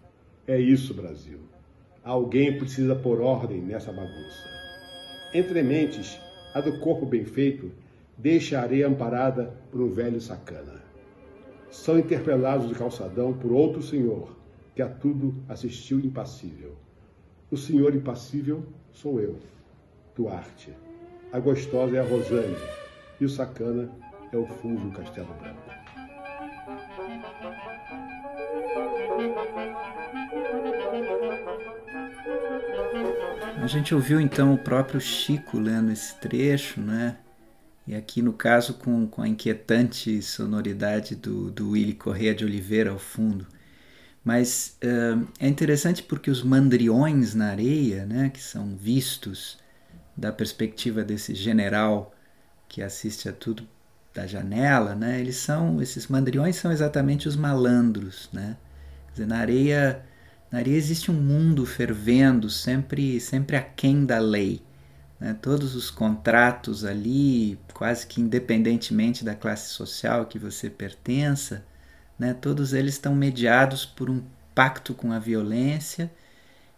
É 0.47 0.59
isso, 0.59 0.95
Brasil. 0.95 1.41
Alguém 2.03 2.57
precisa 2.57 2.95
pôr 2.95 3.21
ordem 3.21 3.61
nessa 3.61 3.91
bagunça. 3.91 4.49
Entre 5.31 5.61
mentes, 5.61 6.19
a 6.55 6.59
do 6.59 6.79
corpo 6.79 7.05
bem 7.05 7.25
feito 7.25 7.71
deixa 8.17 8.57
a 8.57 8.63
areia 8.63 8.87
amparada 8.87 9.53
por 9.69 9.79
um 9.79 9.91
velho 9.91 10.19
sacana. 10.19 10.81
São 11.69 11.99
interpelados 11.99 12.67
de 12.67 12.73
calçadão 12.73 13.31
por 13.31 13.51
outro 13.51 13.83
senhor, 13.83 14.35
que 14.73 14.81
a 14.81 14.89
tudo 14.89 15.35
assistiu 15.47 15.99
impassível. 15.99 16.73
O 17.53 17.57
senhor 17.57 17.93
impassível 17.93 18.65
sou 18.91 19.21
eu, 19.21 19.37
Duarte. 20.15 20.73
A 21.31 21.39
gostosa 21.39 21.97
é 21.97 21.99
a 21.99 22.03
Rosane 22.03 22.57
e 23.21 23.25
o 23.25 23.29
sacana 23.29 23.91
é 24.31 24.37
o 24.37 24.47
Fulvio 24.47 24.89
Castelo 24.89 25.31
Branco. 25.35 25.61
A 33.61 33.67
gente 33.67 33.93
ouviu 33.93 34.19
então 34.19 34.55
o 34.55 34.57
próprio 34.57 34.99
Chico 34.99 35.59
lendo 35.59 35.91
esse 35.91 36.19
trecho, 36.19 36.81
né? 36.81 37.19
E 37.85 37.93
aqui 37.93 38.23
no 38.23 38.33
caso 38.33 38.79
com, 38.79 39.05
com 39.05 39.21
a 39.21 39.27
inquietante 39.27 40.23
sonoridade 40.23 41.15
do, 41.15 41.51
do 41.51 41.69
Willy 41.69 41.93
Correa 41.93 42.33
de 42.33 42.43
Oliveira 42.43 42.89
ao 42.89 42.97
fundo. 42.97 43.45
Mas 44.23 44.77
uh, 44.83 45.27
é 45.39 45.47
interessante 45.47 46.01
porque 46.01 46.31
os 46.31 46.41
mandriões 46.43 47.35
na 47.35 47.47
areia, 47.47 48.05
né, 48.05 48.29
que 48.29 48.41
são 48.41 48.75
vistos 48.75 49.57
da 50.15 50.31
perspectiva 50.31 51.03
desse 51.03 51.35
general 51.35 52.13
que 52.69 52.81
assiste 52.81 53.27
a 53.27 53.33
tudo 53.33 53.67
da 54.13 54.25
janela, 54.25 54.95
né, 54.95 55.19
eles 55.19 55.37
são 55.37 55.81
esses 55.81 56.07
mandriões 56.07 56.55
são 56.55 56.71
exatamente 56.71 57.27
os 57.27 57.35
malandros, 57.35 58.29
né? 58.31 58.57
Quer 59.07 59.11
dizer, 59.13 59.27
na 59.27 59.37
areia 59.37 60.05
na 60.53 60.59
areia 60.59 60.77
existe 60.77 61.09
um 61.09 61.15
mundo 61.15 61.65
fervendo, 61.65 62.47
sempre, 62.47 63.19
sempre 63.19 63.55
aquém 63.57 64.05
da 64.05 64.19
lei. 64.19 64.61
Né? 65.19 65.35
Todos 65.41 65.73
os 65.73 65.89
contratos 65.89 66.85
ali, 66.85 67.57
quase 67.73 68.05
que 68.05 68.21
independentemente 68.21 69.25
da 69.25 69.33
classe 69.33 69.69
social 69.69 70.27
que 70.27 70.37
você 70.37 70.69
pertença, 70.69 71.65
né? 72.23 72.33
todos 72.33 72.73
eles 72.73 72.93
estão 72.93 73.13
mediados 73.13 73.85
por 73.85 74.09
um 74.09 74.23
pacto 74.55 74.93
com 74.93 75.11
a 75.11 75.19
violência 75.19 76.09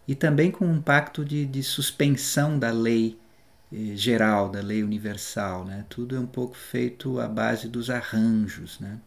e 0.08 0.14
também 0.14 0.50
com 0.50 0.66
um 0.66 0.80
pacto 0.80 1.24
de, 1.24 1.46
de 1.46 1.62
suspensão 1.62 2.58
da 2.58 2.70
lei 2.72 3.16
eh, 3.72 3.94
geral, 3.94 4.48
da 4.48 4.60
lei 4.60 4.82
universal. 4.82 5.64
Né? 5.64 5.84
Tudo 5.88 6.16
é 6.16 6.20
um 6.20 6.26
pouco 6.26 6.56
feito 6.56 7.20
à 7.20 7.28
base 7.28 7.68
dos 7.68 7.90
arranjos. 7.90 8.80
Né? 8.80 8.98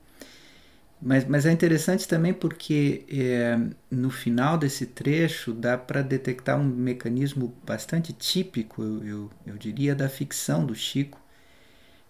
Mas, 1.01 1.25
mas 1.25 1.45
é 1.45 1.51
interessante 1.51 2.07
também 2.07 2.33
porque 2.33 3.05
é, 3.09 3.57
no 3.91 4.09
final 4.09 4.57
desse 4.57 4.85
trecho 4.85 5.53
dá 5.53 5.77
para 5.77 6.01
detectar 6.01 6.57
um 6.59 6.63
mecanismo 6.63 7.53
bastante 7.65 8.13
típico, 8.13 8.81
eu, 8.81 9.03
eu, 9.05 9.31
eu, 9.45 9.57
diria, 9.57 9.93
da 9.95 10.07
ficção 10.07 10.65
do 10.65 10.75
Chico, 10.75 11.19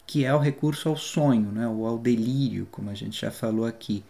que 0.06 0.26
é 0.26 0.34
o 0.34 0.40
recurso 0.40 0.90
ao 0.90 0.98
sonho, 0.98 1.52
né, 1.52 1.68
ou 1.68 1.86
ao 1.86 1.98
delírio, 1.98 2.68
como 2.72 2.90
a 2.90 2.96
gente 2.96 3.20
já 3.22 3.32
falou 3.32 3.66
aqui. 3.66 4.04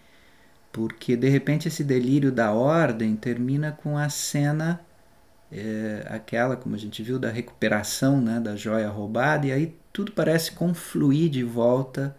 Porque 0.80 1.18
de 1.18 1.28
repente 1.28 1.68
esse 1.68 1.84
delírio 1.84 2.32
da 2.32 2.54
ordem 2.54 3.14
termina 3.14 3.70
com 3.70 3.98
a 3.98 4.08
cena, 4.08 4.80
é, 5.52 6.08
aquela, 6.10 6.56
como 6.56 6.74
a 6.74 6.78
gente 6.78 7.04
viu, 7.04 7.20
da 7.20 7.30
recuperação 7.30 8.22
né, 8.22 8.40
da 8.40 8.56
joia 8.56 8.88
roubada, 8.88 9.46
e 9.46 9.52
aí 9.52 9.78
tudo 9.92 10.14
parece 10.14 10.54
confluir 10.54 11.30
de 11.30 11.44
volta 11.44 12.16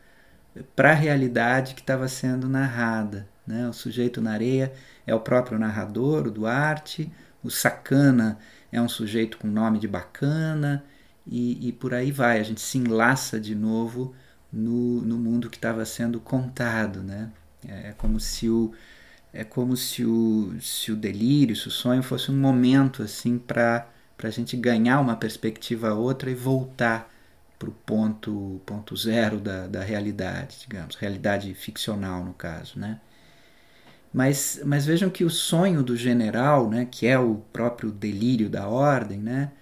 para 0.77 0.91
a 0.91 0.95
realidade 0.95 1.75
que 1.75 1.81
estava 1.81 2.07
sendo 2.07 2.51
narrada. 2.51 3.27
Né? 3.47 3.67
O 3.67 3.73
sujeito 3.73 4.21
na 4.21 4.33
areia 4.33 4.75
é 5.07 5.15
o 5.15 5.21
próprio 5.21 5.59
narrador, 5.59 6.27
o 6.27 6.31
Duarte, 6.31 7.11
o 7.43 7.49
sacana 7.51 8.39
é 8.71 8.79
um 8.79 8.91
sujeito 8.91 9.39
com 9.39 9.49
nome 9.49 9.79
de 9.79 9.89
bacana, 9.89 10.85
e, 11.27 11.67
e 11.69 11.73
por 11.73 11.95
aí 11.95 12.13
vai. 12.13 12.39
A 12.39 12.43
gente 12.43 12.61
se 12.61 12.77
enlaça 12.77 13.41
de 13.41 13.55
novo 13.55 14.15
no, 14.53 15.01
no 15.01 15.17
mundo 15.17 15.49
que 15.49 15.57
estava 15.57 15.83
sendo 15.87 16.21
contado. 16.21 17.03
Né? 17.03 17.31
É, 17.69 17.89
é 17.91 17.93
como 17.93 18.19
se 18.21 18.49
o 18.49 18.73
é 19.33 19.45
como 19.45 19.77
se 19.77 20.05
o, 20.05 20.57
se 20.61 20.93
o 20.93 20.97
delírio, 20.97 21.55
se 21.57 21.69
o 21.69 21.71
sonho 21.71 22.03
fosse 22.03 22.31
um 22.31 22.37
momento 22.37 23.03
assim 23.03 23.39
para 23.39 23.87
a 24.23 24.31
gente 24.31 24.57
ganhar 24.57 25.01
uma 25.01 25.17
perspectiva 25.17 25.95
outra 25.95 26.31
e 26.31 26.35
voltar 26.35 27.11
para 27.59 27.69
o 27.69 27.73
ponto, 27.73 28.61
ponto 28.67 28.97
zero 28.97 29.39
da, 29.39 29.67
da 29.67 29.83
realidade, 29.85 30.59
digamos, 30.61 30.97
realidade 30.97 31.53
ficcional 31.55 32.25
no 32.25 32.33
caso, 32.35 32.79
né? 32.79 33.01
Mas, 34.13 34.61
mas 34.65 34.85
vejam 34.87 35.09
que 35.09 35.25
o 35.25 35.31
sonho 35.31 35.83
do 35.83 35.97
general, 35.97 36.69
né, 36.69 36.87
que 36.91 37.07
é 37.07 37.19
o 37.19 37.37
próprio 37.53 37.91
delírio 37.93 38.49
da 38.51 38.67
ordem, 38.69 39.19
né, 39.21 39.53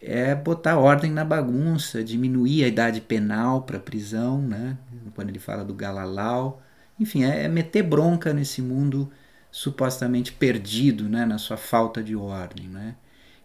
é 0.00 0.34
botar 0.34 0.78
ordem 0.78 1.10
na 1.12 1.24
bagunça, 1.24 2.04
diminuir 2.04 2.64
a 2.64 2.68
idade 2.68 3.00
penal 3.00 3.62
para 3.62 3.78
prisão, 3.80 4.40
né, 4.42 4.78
quando 5.14 5.30
ele 5.30 5.38
fala 5.40 5.64
do 5.64 5.74
Galalau, 5.74 6.62
enfim, 7.00 7.24
é, 7.24 7.44
é 7.44 7.48
meter 7.48 7.82
bronca 7.82 8.32
nesse 8.32 8.62
mundo 8.62 9.10
supostamente 9.50 10.32
perdido, 10.32 11.08
né, 11.08 11.26
na 11.26 11.38
sua 11.38 11.56
falta 11.56 12.02
de 12.02 12.14
ordem, 12.14 12.68
né, 12.68 12.94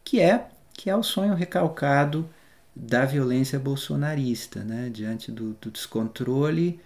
que 0.03 0.19
é 0.19 0.47
que 0.77 0.89
é 0.89 0.95
o 0.95 1.03
sonho 1.03 1.33
recalcado 1.33 2.29
da 2.75 3.05
violência 3.05 3.57
bolsonarista, 3.57 4.63
né? 4.63 4.89
diante 4.89 5.31
do, 5.31 5.53
do 5.61 5.71
descontrole, 5.71 6.79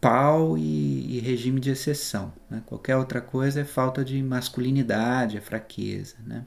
pau 0.00 0.58
e, 0.58 1.16
e, 1.16 1.20
regime 1.20 1.60
de 1.60 1.70
exceção. 1.70 2.32
Né? 2.50 2.62
Qualquer 2.66 2.96
outra 2.96 3.20
coisa 3.20 3.60
é 3.60 3.64
falta 3.64 4.04
de 4.04 4.20
masculinidade, 4.22 5.36
é 5.36 5.40
fraqueza. 5.40 6.16
Né? 6.26 6.44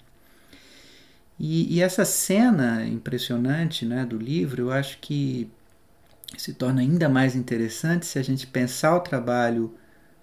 E, 1.39 1.77
e, 1.77 1.81
essa 1.81 2.03
cena 2.03 2.85
impressionante 2.85 3.85
né, 3.85 4.05
do 4.05 4.17
livro, 4.17 4.63
eu 4.63 4.71
acho 4.71 4.97
que 4.99 5.49
se 6.37 6.53
torna 6.53 6.81
ainda 6.81 7.09
mais 7.09 7.35
interessante 7.35 8.05
se 8.05 8.19
a 8.19 8.23
gente 8.23 8.47
pensar 8.47 8.95
o 8.95 9.01
trabalho 9.01 9.75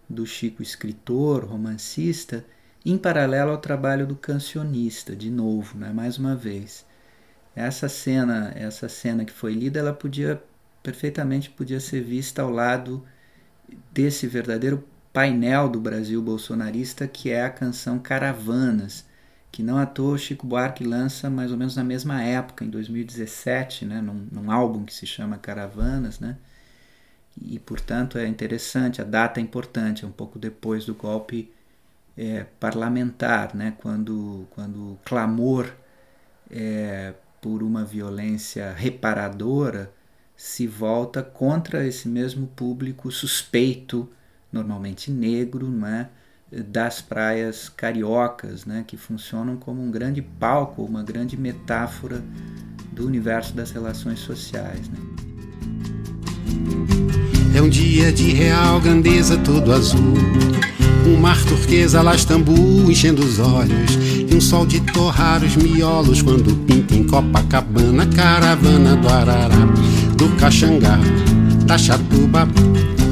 do 0.08 0.26
Chico 0.26 0.62
escritor, 0.62 1.44
romancista, 1.44 2.44
em 2.84 2.96
paralelo 2.96 3.50
ao 3.50 3.58
trabalho 3.58 4.06
do 4.06 4.14
cancionista, 4.14 5.16
de 5.16 5.30
novo, 5.30 5.76
né, 5.76 5.92
mais 5.92 6.18
uma 6.18 6.36
vez. 6.36 6.86
Essa 7.54 7.88
cena, 7.88 8.52
essa 8.54 8.88
cena 8.88 9.24
que 9.24 9.32
foi 9.32 9.54
lida, 9.54 9.80
ela 9.80 9.92
podia 9.92 10.42
perfeitamente 10.82 11.50
podia 11.50 11.80
ser 11.80 12.00
vista 12.00 12.42
ao 12.42 12.50
lado 12.50 13.02
desse 13.92 14.28
verdadeiro 14.28 14.84
painel 15.12 15.68
do 15.68 15.80
Brasil 15.80 16.22
bolsonarista 16.22 17.08
que 17.08 17.30
é 17.30 17.42
a 17.42 17.50
canção 17.50 17.98
Caravanas, 17.98 19.04
que 19.52 19.62
não 19.62 19.78
à 19.78 19.86
toa 19.86 20.18
Chico 20.18 20.46
Buarque 20.46 20.84
lança 20.84 21.30
mais 21.30 21.50
ou 21.50 21.56
menos 21.56 21.76
na 21.76 21.84
mesma 21.84 22.22
época, 22.22 22.64
em 22.64 22.70
2017, 22.70 23.84
né, 23.86 24.00
num, 24.00 24.28
num 24.30 24.50
álbum 24.50 24.84
que 24.84 24.92
se 24.92 25.06
chama 25.06 25.38
Caravanas, 25.38 26.20
né, 26.20 26.36
e 27.40 27.58
portanto 27.58 28.18
é 28.18 28.26
interessante, 28.26 29.00
a 29.00 29.04
data 29.04 29.40
é 29.40 29.42
importante, 29.42 30.04
é 30.04 30.08
um 30.08 30.12
pouco 30.12 30.38
depois 30.38 30.84
do 30.84 30.94
golpe 30.94 31.50
é, 32.16 32.44
parlamentar, 32.60 33.54
né, 33.54 33.74
quando, 33.78 34.46
quando 34.50 34.92
o 34.92 34.98
clamor 35.04 35.70
é, 36.50 37.14
por 37.40 37.62
uma 37.62 37.84
violência 37.84 38.72
reparadora 38.72 39.92
se 40.36 40.66
volta 40.66 41.22
contra 41.22 41.86
esse 41.86 42.08
mesmo 42.08 42.46
público 42.48 43.10
suspeito 43.10 44.08
normalmente 44.52 45.10
negro, 45.10 45.68
não 45.68 45.86
é? 45.86 46.08
Das 46.50 47.00
praias 47.00 47.68
cariocas, 47.68 48.64
né? 48.64 48.84
que 48.86 48.96
funcionam 48.96 49.56
como 49.56 49.82
um 49.82 49.90
grande 49.90 50.22
palco, 50.22 50.84
uma 50.84 51.02
grande 51.02 51.36
metáfora 51.36 52.22
do 52.92 53.06
universo 53.06 53.52
das 53.52 53.70
relações 53.70 54.20
sociais. 54.20 54.88
Né? 54.88 54.98
É 57.54 57.62
um 57.62 57.68
dia 57.68 58.12
de 58.12 58.32
real 58.32 58.80
grandeza 58.80 59.36
todo 59.38 59.72
azul. 59.72 60.14
Um 61.06 61.16
mar 61.16 61.40
turquesa 61.44 62.02
lá 62.02 62.14
enchendo 62.88 63.24
os 63.24 63.38
olhos. 63.38 63.96
E 64.28 64.34
um 64.34 64.40
sol 64.40 64.66
de 64.66 64.80
torrar 64.92 65.42
os 65.42 65.56
miolos 65.56 66.20
quando 66.20 66.54
pinta 66.66 66.94
em 66.94 67.06
Copacabana. 67.06 68.06
Caravana 68.06 68.96
do 68.96 69.08
Arará, 69.08 69.66
do 70.16 70.28
Caxangá, 70.36 70.98
da 71.64 71.78
Chatuba 71.78 72.48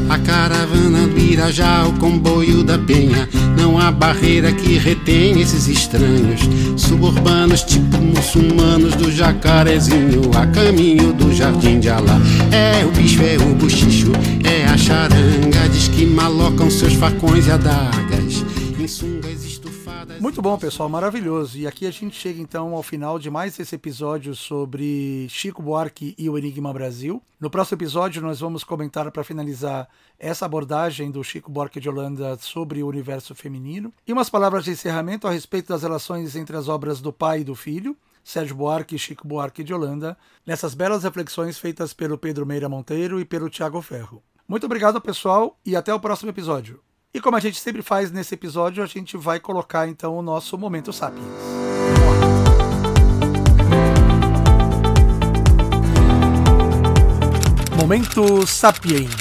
a 0.08 0.18
caravana 0.18 1.06
do 1.06 1.18
Irajá, 1.18 1.84
o 1.86 1.92
comboio 1.98 2.62
da 2.62 2.78
Penha. 2.78 3.28
Não 3.56 3.78
há 3.78 3.90
barreira 3.90 4.52
que 4.52 4.78
retém 4.78 5.40
esses 5.40 5.68
estranhos. 5.68 6.40
Suburbanos, 6.76 7.62
tipo 7.62 7.98
muçulmanos 7.98 8.94
do 8.94 9.10
jacarezinho, 9.10 10.30
a 10.36 10.46
caminho 10.46 11.12
do 11.12 11.32
jardim 11.34 11.80
de 11.80 11.88
Alá. 11.88 12.20
É 12.52 12.84
o 12.84 12.90
bicho, 12.90 13.22
é 13.22 13.36
o 13.36 13.54
bochicho, 13.54 14.12
é 14.44 14.64
a 14.66 14.76
charanga. 14.76 15.68
Diz 15.72 15.88
que 15.88 16.06
malocam 16.06 16.70
seus 16.70 16.94
facões 16.94 17.46
e 17.46 17.50
sungas 17.50 17.60
estufadas. 17.60 18.03
Muito 20.24 20.40
bom, 20.40 20.56
pessoal, 20.56 20.88
maravilhoso. 20.88 21.58
E 21.58 21.66
aqui 21.66 21.86
a 21.86 21.90
gente 21.90 22.16
chega 22.16 22.40
então 22.40 22.74
ao 22.74 22.82
final 22.82 23.18
de 23.18 23.30
mais 23.30 23.60
esse 23.60 23.74
episódio 23.74 24.34
sobre 24.34 25.26
Chico 25.28 25.62
Buarque 25.62 26.14
e 26.16 26.30
o 26.30 26.38
Enigma 26.38 26.72
Brasil. 26.72 27.22
No 27.38 27.50
próximo 27.50 27.76
episódio 27.76 28.22
nós 28.22 28.40
vamos 28.40 28.64
comentar 28.64 29.10
para 29.10 29.22
finalizar 29.22 29.86
essa 30.18 30.46
abordagem 30.46 31.10
do 31.10 31.22
Chico 31.22 31.50
Buarque 31.50 31.78
de 31.78 31.90
Holanda 31.90 32.38
sobre 32.38 32.82
o 32.82 32.88
universo 32.88 33.34
feminino 33.34 33.92
e 34.06 34.14
umas 34.14 34.30
palavras 34.30 34.64
de 34.64 34.70
encerramento 34.70 35.28
a 35.28 35.30
respeito 35.30 35.68
das 35.68 35.82
relações 35.82 36.34
entre 36.34 36.56
as 36.56 36.70
obras 36.70 37.02
do 37.02 37.12
pai 37.12 37.40
e 37.40 37.44
do 37.44 37.54
filho. 37.54 37.94
Sérgio 38.24 38.56
Buarque 38.56 38.96
e 38.96 38.98
Chico 38.98 39.28
Buarque 39.28 39.62
de 39.62 39.74
Holanda, 39.74 40.16
nessas 40.46 40.72
belas 40.72 41.02
reflexões 41.02 41.58
feitas 41.58 41.92
pelo 41.92 42.16
Pedro 42.16 42.46
Meira 42.46 42.66
Monteiro 42.66 43.20
e 43.20 43.26
pelo 43.26 43.50
Tiago 43.50 43.82
Ferro. 43.82 44.22
Muito 44.48 44.64
obrigado, 44.64 44.98
pessoal, 45.02 45.58
e 45.66 45.76
até 45.76 45.92
o 45.92 46.00
próximo 46.00 46.30
episódio. 46.30 46.80
E 47.14 47.20
como 47.20 47.36
a 47.36 47.40
gente 47.40 47.60
sempre 47.60 47.80
faz 47.80 48.10
nesse 48.10 48.34
episódio, 48.34 48.82
a 48.82 48.86
gente 48.86 49.16
vai 49.16 49.38
colocar 49.38 49.86
então 49.86 50.18
o 50.18 50.20
nosso 50.20 50.58
Momento 50.58 50.92
Sapiens. 50.92 51.24
Momento 57.78 58.44
Sapiens. 58.44 59.12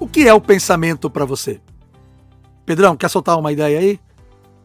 O 0.00 0.08
que 0.08 0.26
é 0.26 0.32
o 0.32 0.40
pensamento 0.40 1.10
para 1.10 1.26
você? 1.26 1.60
Pedrão, 2.64 2.96
quer 2.96 3.10
soltar 3.10 3.38
uma 3.38 3.52
ideia 3.52 3.78
aí? 3.78 4.00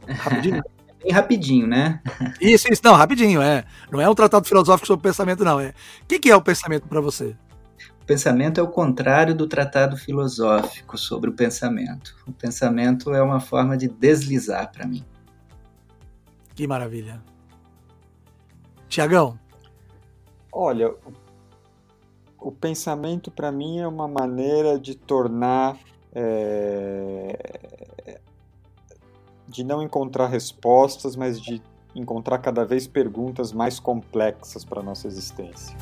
Rapidinho. 0.07 0.63
Bem 1.03 1.11
rapidinho, 1.11 1.67
né? 1.67 1.99
Isso, 2.39 2.71
isso, 2.71 2.81
não, 2.85 2.93
rapidinho, 2.93 3.41
é. 3.41 3.65
Não 3.91 3.99
é 3.99 4.07
um 4.07 4.15
tratado 4.15 4.47
filosófico 4.47 4.87
sobre 4.87 5.03
pensamento, 5.03 5.43
não. 5.43 5.59
É. 5.59 5.73
O 6.03 6.05
que 6.05 6.29
é 6.29 6.35
o 6.35 6.41
pensamento 6.41 6.87
para 6.87 7.01
você? 7.01 7.35
O 8.11 8.13
pensamento 8.13 8.59
é 8.59 8.63
o 8.63 8.67
contrário 8.67 9.33
do 9.33 9.47
tratado 9.47 9.95
filosófico 9.95 10.97
sobre 10.97 11.29
o 11.29 11.33
pensamento. 11.33 12.13
O 12.27 12.33
pensamento 12.33 13.13
é 13.13 13.21
uma 13.21 13.39
forma 13.39 13.77
de 13.77 13.87
deslizar 13.87 14.69
para 14.69 14.85
mim. 14.85 15.05
Que 16.53 16.67
maravilha. 16.67 17.23
Tiagão? 18.89 19.39
Olha, 20.51 20.89
o, 20.89 22.49
o 22.49 22.51
pensamento 22.51 23.31
para 23.31 23.49
mim 23.49 23.79
é 23.79 23.87
uma 23.87 24.09
maneira 24.09 24.77
de 24.77 24.93
tornar. 24.93 25.77
É, 26.13 28.19
de 29.47 29.63
não 29.63 29.81
encontrar 29.81 30.27
respostas, 30.27 31.15
mas 31.15 31.39
de 31.39 31.61
encontrar 31.95 32.39
cada 32.39 32.65
vez 32.65 32.87
perguntas 32.87 33.53
mais 33.53 33.79
complexas 33.79 34.65
para 34.65 34.81
a 34.81 34.83
nossa 34.83 35.07
existência. 35.07 35.77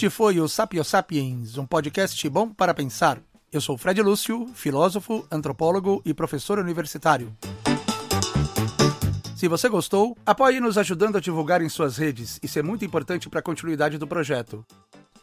Este 0.00 0.08
foi 0.08 0.40
o 0.40 0.48
Sapio 0.48 0.82
Sapiens, 0.82 1.58
um 1.58 1.66
podcast 1.66 2.26
bom 2.30 2.48
para 2.48 2.72
pensar. 2.72 3.18
Eu 3.52 3.60
sou 3.60 3.76
Fred 3.76 4.00
Lúcio, 4.00 4.48
filósofo, 4.54 5.26
antropólogo 5.30 6.00
e 6.06 6.14
professor 6.14 6.58
universitário. 6.58 7.36
Se 9.36 9.46
você 9.46 9.68
gostou, 9.68 10.16
apoie 10.24 10.58
nos 10.58 10.78
ajudando 10.78 11.16
a 11.16 11.20
divulgar 11.20 11.60
em 11.60 11.68
suas 11.68 11.98
redes. 11.98 12.40
Isso 12.42 12.58
é 12.58 12.62
muito 12.62 12.82
importante 12.82 13.28
para 13.28 13.40
a 13.40 13.42
continuidade 13.42 13.98
do 13.98 14.06
projeto. 14.06 14.64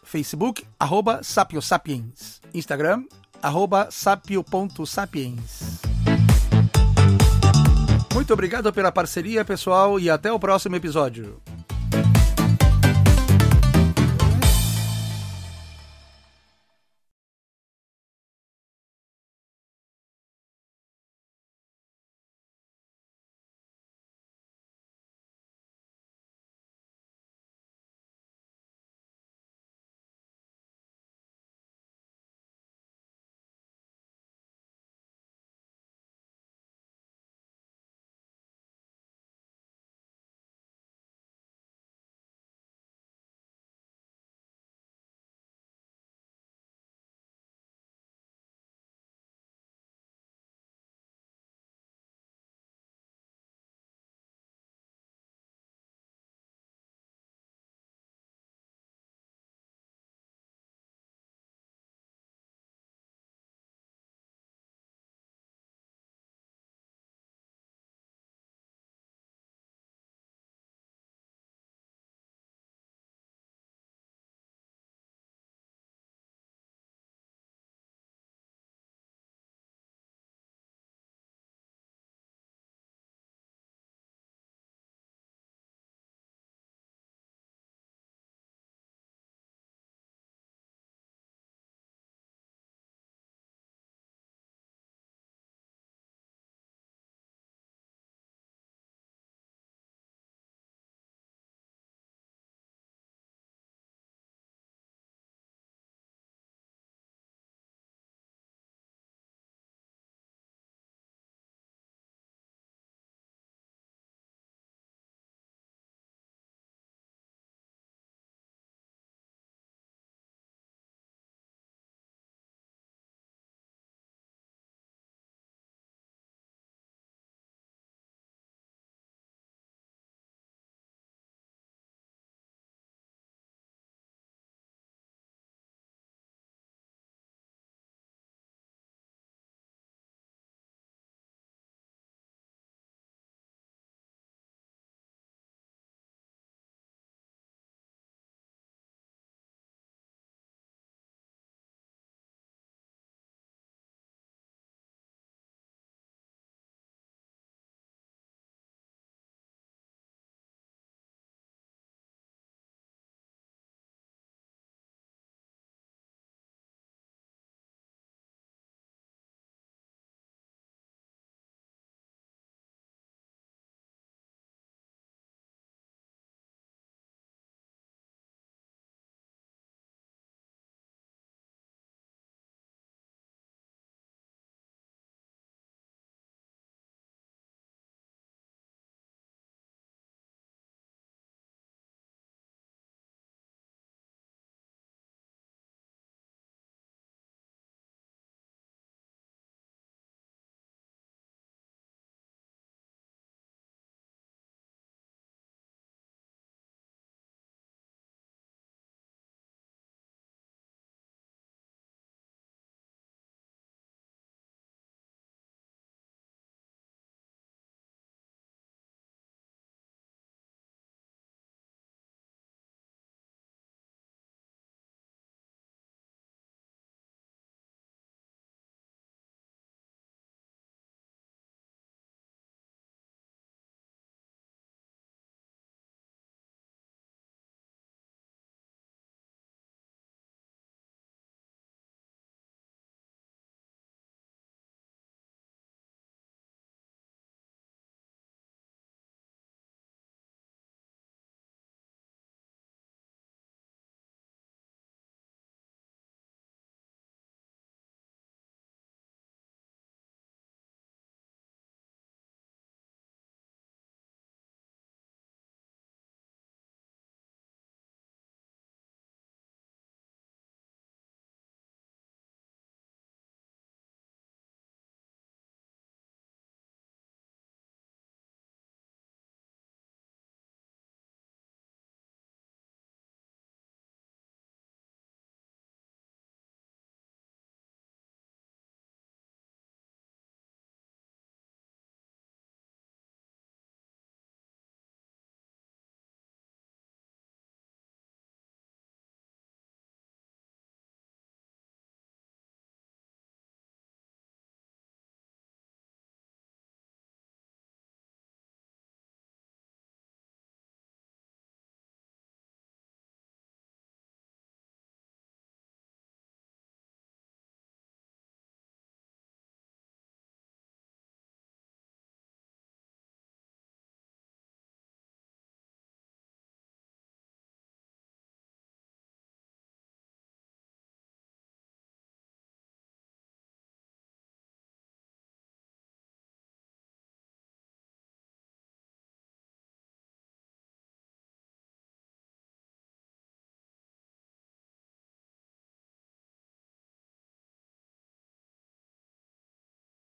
Facebook, 0.03 0.63
arroba 0.79 1.23
sapiosapiens. 1.23 2.39
Instagram, 2.53 3.03
arroba 3.41 3.87
sapio.sapiens. 3.89 5.81
Muito 8.13 8.31
obrigado 8.31 8.71
pela 8.71 8.91
parceria, 8.91 9.43
pessoal, 9.43 9.99
e 9.99 10.07
até 10.07 10.31
o 10.31 10.39
próximo 10.39 10.75
episódio. 10.75 11.41